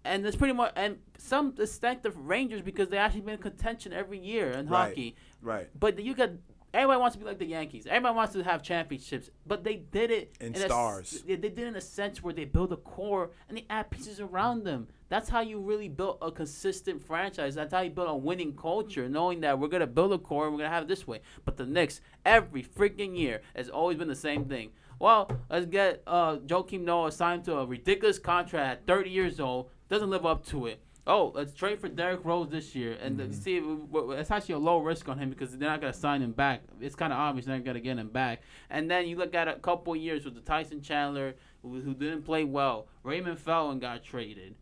[0.06, 3.94] And it's pretty much and some extent the Rangers because they actually been in contention
[3.94, 4.90] every year in Right.
[4.90, 5.16] hockey.
[5.42, 5.70] Right.
[5.80, 6.32] But you got
[6.74, 7.86] everybody wants to be like the Yankees.
[7.88, 11.24] Everybody wants to have championships, but they did it In a s- stars.
[11.26, 13.90] they, they did it in a sense where they build a core and they add
[13.92, 14.88] pieces around them.
[15.14, 17.54] That's how you really build a consistent franchise.
[17.54, 20.56] That's how you build a winning culture, knowing that we're gonna build a core and
[20.56, 21.22] we're gonna have it this way.
[21.46, 24.72] But the Knicks, every freaking year, has always been the same thing.
[24.98, 29.70] Well, let's get uh, Joakim Noah signed to a ridiculous contract at 30 years old.
[29.88, 30.82] Doesn't live up to it.
[31.06, 33.62] Oh, let's trade for Derrick Rose this year, and uh, see,
[33.94, 36.64] it's actually a low risk on him because they're not gonna sign him back.
[36.82, 38.42] It's kind of obvious they're not gonna get him back.
[38.72, 42.24] And then you look at a couple years with the Tyson Chandler, who, who didn't
[42.24, 42.88] play well.
[43.04, 44.56] Raymond Felton got traded.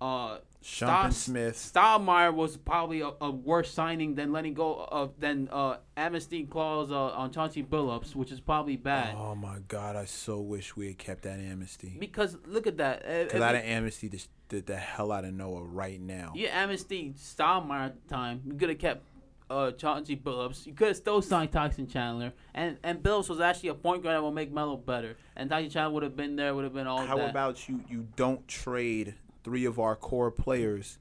[0.00, 1.56] Uh, Smith.
[1.56, 6.90] Stoudemire was probably a, a worse signing than letting go of than uh, amnesty clause
[6.90, 9.14] uh, on Chauncey Billups, which is probably bad.
[9.14, 9.94] Oh my God!
[9.94, 11.96] I so wish we had kept that amnesty.
[11.98, 13.02] Because look at that.
[13.02, 16.32] Because if I'd amnesty the, the, the hell out of Noah right now.
[16.34, 18.40] You amnesty Stoudemire time.
[18.46, 19.02] You could have kept
[19.50, 20.66] uh, Chauncey Billups.
[20.66, 22.32] You could have still signed Tyson Chandler.
[22.54, 25.16] And and Billups was actually a point guard that will make Melo better.
[25.36, 27.84] And Tyson Chandler would have been there, would have been all How about you?
[27.88, 29.14] You don't trade
[29.44, 30.98] three of our core players,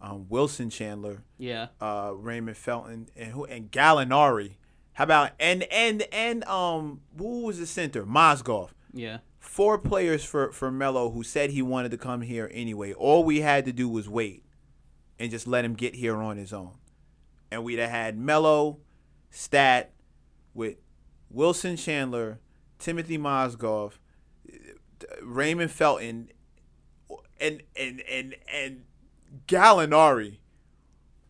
[0.00, 1.68] um, Wilson Chandler, yeah.
[1.80, 4.56] uh, Raymond Felton, and who and Gallinari.
[4.94, 8.04] How about and and and um who was the center?
[8.04, 8.70] Mozgov.
[8.92, 9.18] Yeah.
[9.38, 12.92] Four players for for Melo who said he wanted to come here anyway.
[12.92, 14.44] All we had to do was wait
[15.18, 16.74] and just let him get here on his own.
[17.50, 18.78] And we'd have had Melo,
[19.30, 19.92] Stat,
[20.54, 20.76] with
[21.30, 22.40] Wilson Chandler,
[22.78, 23.92] Timothy Mozgov,
[25.22, 26.30] Raymond Felton,
[27.42, 28.84] and and and and
[29.46, 30.38] Gallinari,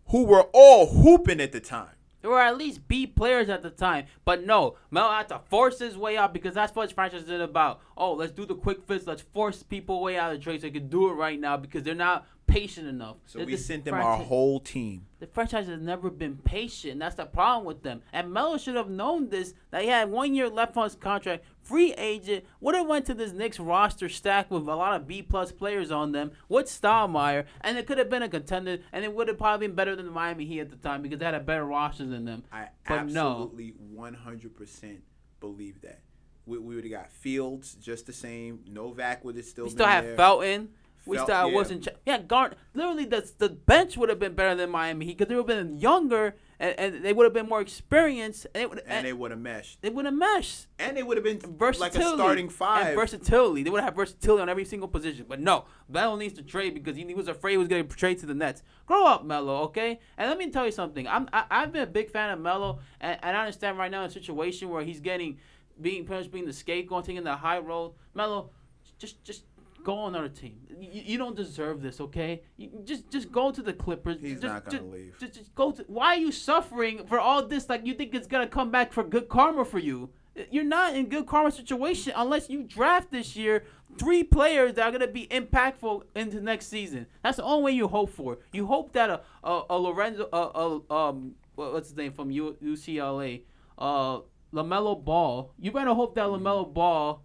[0.09, 1.97] who were all hooping at the time.
[2.21, 4.07] There were at least B players at the time.
[4.25, 7.41] But no, Melo had to force his way out because that's what his franchise is
[7.41, 7.81] about.
[7.97, 9.07] Oh, let's do the quick fix.
[9.07, 11.57] Let's force people way out of the trade so they can do it right now
[11.57, 13.17] because they're not patient enough.
[13.27, 15.07] So Th- we sent them our whole team.
[15.19, 17.01] The franchise has never been patient.
[17.01, 18.03] That's the problem with them.
[18.13, 19.55] And Melo should have known this.
[19.73, 21.45] That he had one year left on his contract.
[21.73, 25.23] Free agent would have went to this Knicks roster stack with a lot of B
[25.23, 29.15] plus players on them with Stoudemire, and it could have been a contender, and it
[29.15, 31.35] would have probably been better than the Miami Heat at the time because they had
[31.35, 32.45] a better roster than them.
[32.53, 34.99] I But absolutely 100%
[35.41, 36.03] believe that.
[36.45, 38.65] We, we would have got Fields just the same.
[38.69, 40.17] Novak would have still We still have there.
[40.17, 40.69] Felton.
[41.07, 41.79] We Fel- still yeah.
[41.79, 42.55] Ch- yeah, Garn.
[42.75, 45.59] Literally, the the bench would have been better than Miami Heat because they would have
[45.59, 49.33] been younger and, and they would have been more experienced, and, and and they would
[49.33, 49.83] have meshed.
[49.83, 50.69] they would have meshed.
[50.79, 51.99] And they would have been versatility.
[51.99, 52.95] like a starting And five.
[52.95, 53.65] versatility.
[53.65, 55.27] They would have versatility on every single position.
[55.29, 57.97] But no, Melo needs to trade because he, he was afraid he was going to
[57.97, 58.63] trade to the Nets.
[58.87, 59.99] Grow up, Melo, okay?
[60.17, 61.07] And let me tell you something.
[61.09, 64.05] I'm, I, I've been a big fan of Melo, and, and I understand right now
[64.05, 65.39] in a situation where he's getting,
[65.81, 67.95] being pretty much being the scapegoat, taking the high road.
[68.15, 68.51] Melo,
[68.99, 69.43] just just
[69.85, 70.59] go on another team.
[70.79, 72.43] You, you don't deserve this, okay?
[72.57, 74.21] You, just just go to the Clippers.
[74.21, 75.17] He's just, not gonna just- leave.
[75.19, 75.85] Just, just go to.
[75.89, 77.69] Why are you suffering for all this?
[77.69, 80.11] Like you think it's gonna come back for good karma for you?
[80.51, 83.65] You're not in good karma situation unless you draft this year
[83.99, 87.07] three players that are gonna be impactful into next season.
[87.23, 88.39] That's the only way you hope for.
[88.53, 92.57] You hope that a a, a Lorenzo a, a um what's his name from U,
[92.63, 93.43] UCLA
[93.79, 94.21] uh
[94.55, 95.53] Lamelo Ball.
[95.59, 97.23] You better hope that Lamelo Ball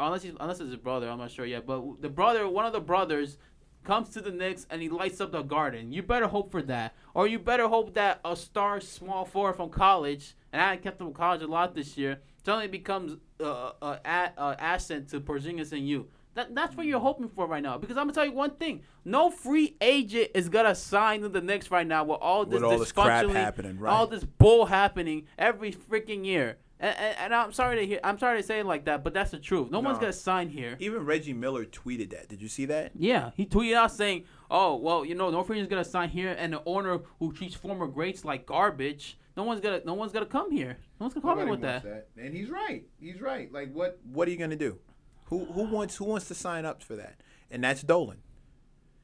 [0.00, 1.66] unless he's unless it's his brother, I'm not sure yet.
[1.66, 3.38] But the brother, one of the brothers,
[3.84, 5.92] comes to the Knicks and he lights up the garden.
[5.92, 9.70] You better hope for that, or you better hope that a star small forward from
[9.70, 13.98] college, and I kept him in college a lot this year, suddenly becomes uh, a,
[14.04, 16.08] a, a asset to Porzingis and you.
[16.34, 17.78] That, that's what you're hoping for right now.
[17.78, 21.40] Because I'm gonna tell you one thing: no free agent is gonna sign to the
[21.40, 23.90] Knicks right now with all this With all this crap happening, right.
[23.90, 26.58] all this bull happening every freaking year.
[26.80, 29.12] And, and, and I'm sorry to hear, I'm sorry to say it like that, but
[29.12, 29.70] that's the truth.
[29.70, 30.76] No, one's gonna sign here.
[30.78, 32.28] Even Reggie Miller tweeted that.
[32.28, 32.92] Did you see that?
[32.94, 36.52] Yeah, he tweeted out saying, "Oh, well, you know, no free gonna sign here, and
[36.52, 39.18] the owner who treats former greats like garbage.
[39.36, 40.76] No one's gonna, no one's gonna come here.
[41.00, 42.08] No one's gonna come here with that.
[42.16, 42.84] And he's right.
[43.00, 43.52] He's right.
[43.52, 43.98] Like what?
[44.04, 44.78] What are you gonna do?
[45.26, 47.20] Who who wants who wants to sign up for that?
[47.50, 48.18] And that's Dolan.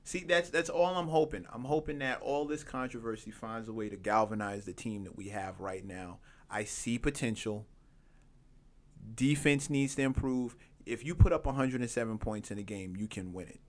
[0.05, 1.47] See, that's that's all I'm hoping.
[1.53, 5.29] I'm hoping that all this controversy finds a way to galvanize the team that we
[5.29, 6.18] have right now.
[6.55, 7.66] I see potential.
[9.14, 10.57] Defense needs to improve.
[10.86, 13.61] If you put up 107 points in a game, you can win it.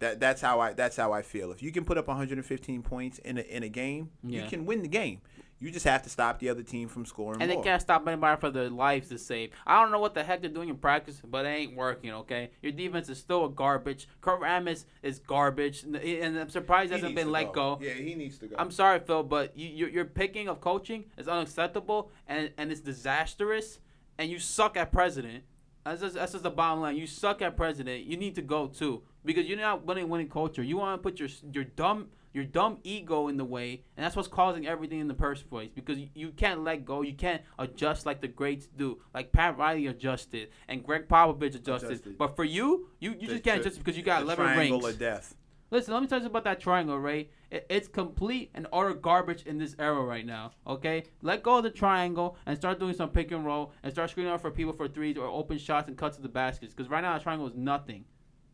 [0.00, 1.52] That that's how I that's how I feel.
[1.52, 4.42] If you can put up 115 points in a in a game, Yeah.
[4.44, 5.20] you can win the game.
[5.62, 7.62] You just have to stop the other team from scoring And more.
[7.62, 9.50] they can't stop anybody for their lives to save.
[9.66, 12.50] I don't know what the heck they're doing in practice, but it ain't working, okay?
[12.62, 14.08] Your defense is still a garbage.
[14.22, 15.82] Kurt Rambis is garbage.
[15.82, 17.78] And- I'm surprised he hasn't been let go.
[17.82, 18.56] Yeah, he needs to go.
[18.58, 22.80] I'm sorry, Phil, but you, your, your picking of coaching is unacceptable and, and it's
[22.80, 23.80] disastrous,
[24.18, 25.44] and you suck at president.
[25.84, 26.96] That's just, that's just the bottom line.
[26.96, 28.04] You suck at president.
[28.04, 30.62] You need to go too because you're not winning winning culture.
[30.62, 34.14] You want to put your your dumb your dumb ego in the way, and that's
[34.14, 35.70] what's causing everything in the first place.
[35.74, 37.02] Because you, you can't let go.
[37.02, 39.00] You can't adjust like the greats do.
[39.14, 41.90] Like Pat Riley adjusted and Gregg Popovich adjusted.
[41.90, 42.18] Adjusted.
[42.18, 44.80] But for you, you, you The- just can't the- adjust because you got 11 triangle
[44.80, 44.94] rings.
[44.94, 45.34] of death.
[45.72, 47.30] Listen, let me tell you about that triangle, Ray.
[47.48, 50.50] It, it's complete and utter garbage in this era right now.
[50.66, 54.10] Okay, let go of the triangle and start doing some pick and roll and start
[54.10, 56.74] screening out for people for threes or open shots and cuts to the baskets.
[56.74, 58.04] Because right now, the triangle is nothing.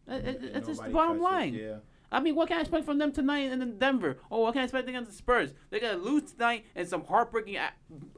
[0.09, 1.55] It- it- it's just the bottom cuts it, line.
[1.55, 1.77] Yeah.
[2.11, 4.19] I mean, what can I expect from them tonight and in Denver?
[4.31, 5.55] Oh, what can I expect against the Spurs?
[5.71, 7.59] They're gonna lose tonight and some heartbreaking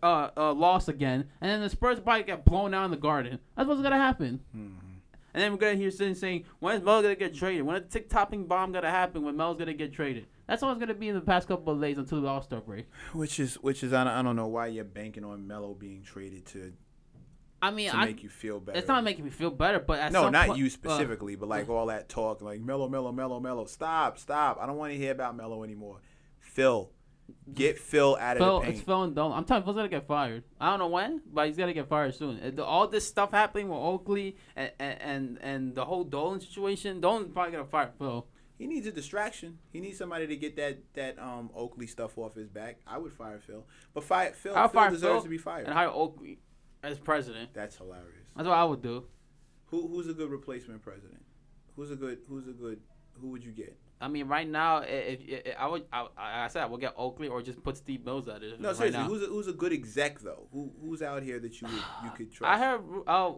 [0.03, 3.39] uh, uh, loss again, and then the Spurs probably get blown out in the Garden.
[3.57, 4.41] That's what's gonna happen.
[4.55, 4.89] Mm-hmm.
[5.35, 7.63] And then we're gonna hear sitting saying, "When is Melo gonna get traded?
[7.63, 9.23] When is the tick topping bomb gonna happen?
[9.23, 11.81] When Mel's gonna get traded?" That's all it's gonna be in the past couple of
[11.81, 12.87] days until the All Star break.
[13.13, 16.03] Which is which is I don't, I don't know why you're banking on Melo being
[16.03, 16.73] traded to
[17.61, 18.79] I mean, to I, make you feel better.
[18.79, 21.49] it's not making me feel better, but at no, not point- you uh, specifically, but
[21.49, 23.65] like all that talk, like Melo, Melo, mellow, Melo.
[23.67, 24.59] Stop, stop.
[24.61, 25.99] I don't want to hear about Melo anymore.
[26.39, 26.91] Phil,
[27.53, 28.87] get Phil out of Phil, the it's paint.
[28.87, 29.39] Phil and Dolan.
[29.39, 30.45] I'm telling you, Phil's gonna get fired.
[30.61, 32.59] I don't know when, but he's gonna get fired soon.
[32.61, 37.33] All this stuff happening with Oakley and and and, and the whole Dolan situation, Dolan's
[37.33, 38.27] probably gonna fire Phil.
[38.57, 39.59] He needs a distraction.
[39.73, 42.79] He needs somebody to get that that um Oakley stuff off his back.
[42.87, 44.55] I would fire Phil, but fire Phil.
[44.57, 45.67] I'll Phil fire deserves Phil to be fired.
[45.67, 46.39] and hire Oakley
[46.83, 47.51] as president.
[47.55, 48.27] That's hilarious.
[48.37, 49.05] That's what I would do.
[49.67, 51.23] Who who's a good replacement president?
[51.77, 52.81] Who's a good who's a good
[53.21, 53.77] who would you get?
[54.01, 56.95] I mean, right now, if, if, if I would, I, I said I would get
[56.97, 58.61] Oakley or just put Steve Mills at it.
[58.61, 59.09] No, right seriously, now.
[59.09, 60.47] who's a, who's a good exec though?
[60.53, 62.49] Who who's out here that you would you could trust?
[62.49, 63.33] I heard, uh,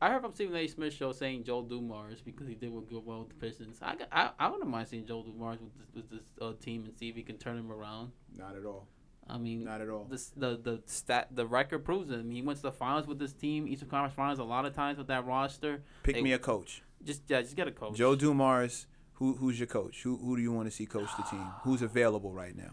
[0.00, 0.66] I heard from Stephen A.
[0.68, 3.80] Smith show saying Joe Dumars because he did good well with the Pistons.
[3.82, 6.96] I, I, I wouldn't mind seeing Joe Dumars with this, with this uh, team and
[6.96, 8.12] see if he can turn him around.
[8.36, 8.86] Not at all.
[9.28, 10.04] I mean, Not at all.
[10.10, 12.14] this, the the stat the record proves it.
[12.14, 14.64] I mean, he went to the finals with this team, Eastern Conference Finals a lot
[14.64, 15.82] of times with that roster.
[16.02, 16.82] Pick Hey, me a coach.
[17.04, 17.96] Just yeah, just get a coach.
[17.96, 18.86] Joe Dumars.
[19.14, 20.02] Who who's your coach?
[20.02, 21.44] Who who do you want to see coach the team?
[21.64, 22.70] Who's available right now?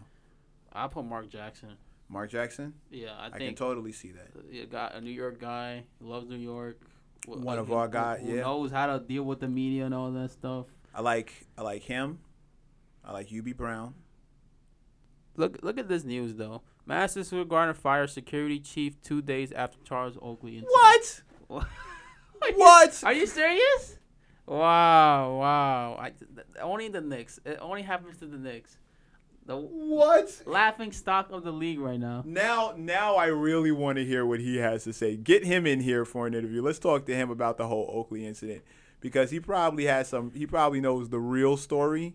[0.72, 1.76] I put Mark Jackson.
[2.08, 2.74] Mark Jackson.
[2.90, 4.30] Yeah, I, I, can totally see that.
[4.62, 6.80] a guy, a New York guy, loves New York.
[7.26, 8.42] One uh, of our guy- who yeah.
[8.42, 10.66] knows how to deal with the media and all that stuff.
[10.94, 12.20] I like I like him.
[13.04, 13.94] I like Hubie Brown.
[15.36, 16.62] Look, look at this news though.
[16.86, 21.22] Madison Square Garden fires security chief two days after Charles Oakley incident.
[21.48, 21.64] What?
[22.42, 23.02] Are you- What?
[23.04, 23.98] Are you serious?
[24.46, 25.96] Wow, wow.
[25.98, 26.12] I,
[26.62, 27.40] only the Knicks.
[27.44, 28.78] It only happens to the Knicks.
[29.46, 30.42] The What?
[30.46, 32.22] laughing stock of the league right now.
[32.26, 35.16] Now, now I really want to hear what he has to say.
[35.16, 36.62] Get him in here for an interview.
[36.62, 38.62] Let's talk to him about the whole Oakley incident
[39.00, 40.32] because he probably has some.
[40.32, 42.14] He probably knows the real story.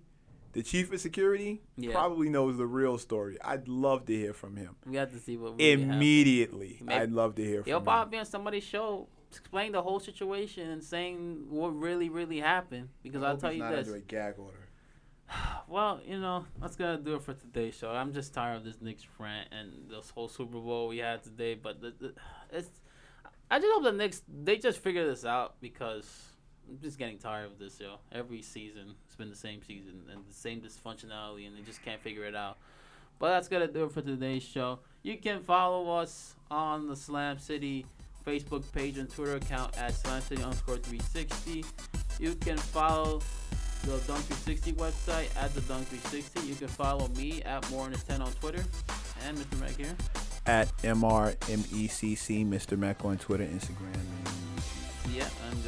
[0.53, 1.91] The chief of security Yeah.
[1.93, 3.37] probably knows the real story.
[3.41, 6.79] I'd love to hear from him We have to see what really immediately.
[6.81, 7.69] Maybe- I'd love to hear from.
[7.69, 7.85] He'll from him.
[7.85, 12.89] probably be on somebody's show explaining the whole situation and saying what really, really happened.
[13.01, 13.87] Because I I'll tell he's you not this.
[13.87, 14.67] under a gag order.
[15.69, 17.91] Well, you know, that's gonna do it for today's show.
[17.91, 21.55] I'm just tired of this Knicks rant and this whole Super Bowl we had today.
[21.55, 22.13] But the, the,
[22.51, 22.69] it's,
[23.49, 26.30] I just hope the Knicks they just figure this out because
[26.71, 27.97] I'm just getting tired of this, yo.
[28.13, 31.99] Every season it's been the same season and the same dysfunctionality, and they just can't
[32.01, 32.57] figure it out.
[33.19, 34.79] But that's gonna do it for today's show.
[35.03, 37.85] You can follow us on the Slam City
[38.25, 41.65] Facebook page and Twitter account at Slam City underscore 360.
[42.19, 43.19] You can follow
[43.83, 46.47] the Dunk 360 website at the Dunk 360.
[46.47, 48.63] You can follow me at Morning10 on Twitter.
[49.27, 49.59] And Mr.
[49.59, 49.95] Mac here.
[50.45, 52.77] At MRMECC, Mr.
[52.77, 54.40] Mac on Twitter, Instagram, and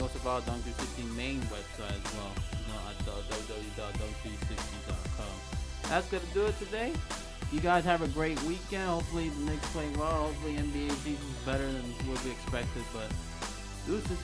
[0.03, 2.35] also follow Dunk 360 main website as well.
[2.59, 5.35] You know, at uh, www.dunk360.com.
[5.87, 6.91] That's to do it today.
[7.53, 8.89] You guys have a great weekend.
[8.89, 10.27] Hopefully the Knicks play well.
[10.27, 10.97] Hopefully NBA is
[11.45, 12.83] better than what we expected.
[12.91, 13.09] But
[13.87, 14.17] deuces.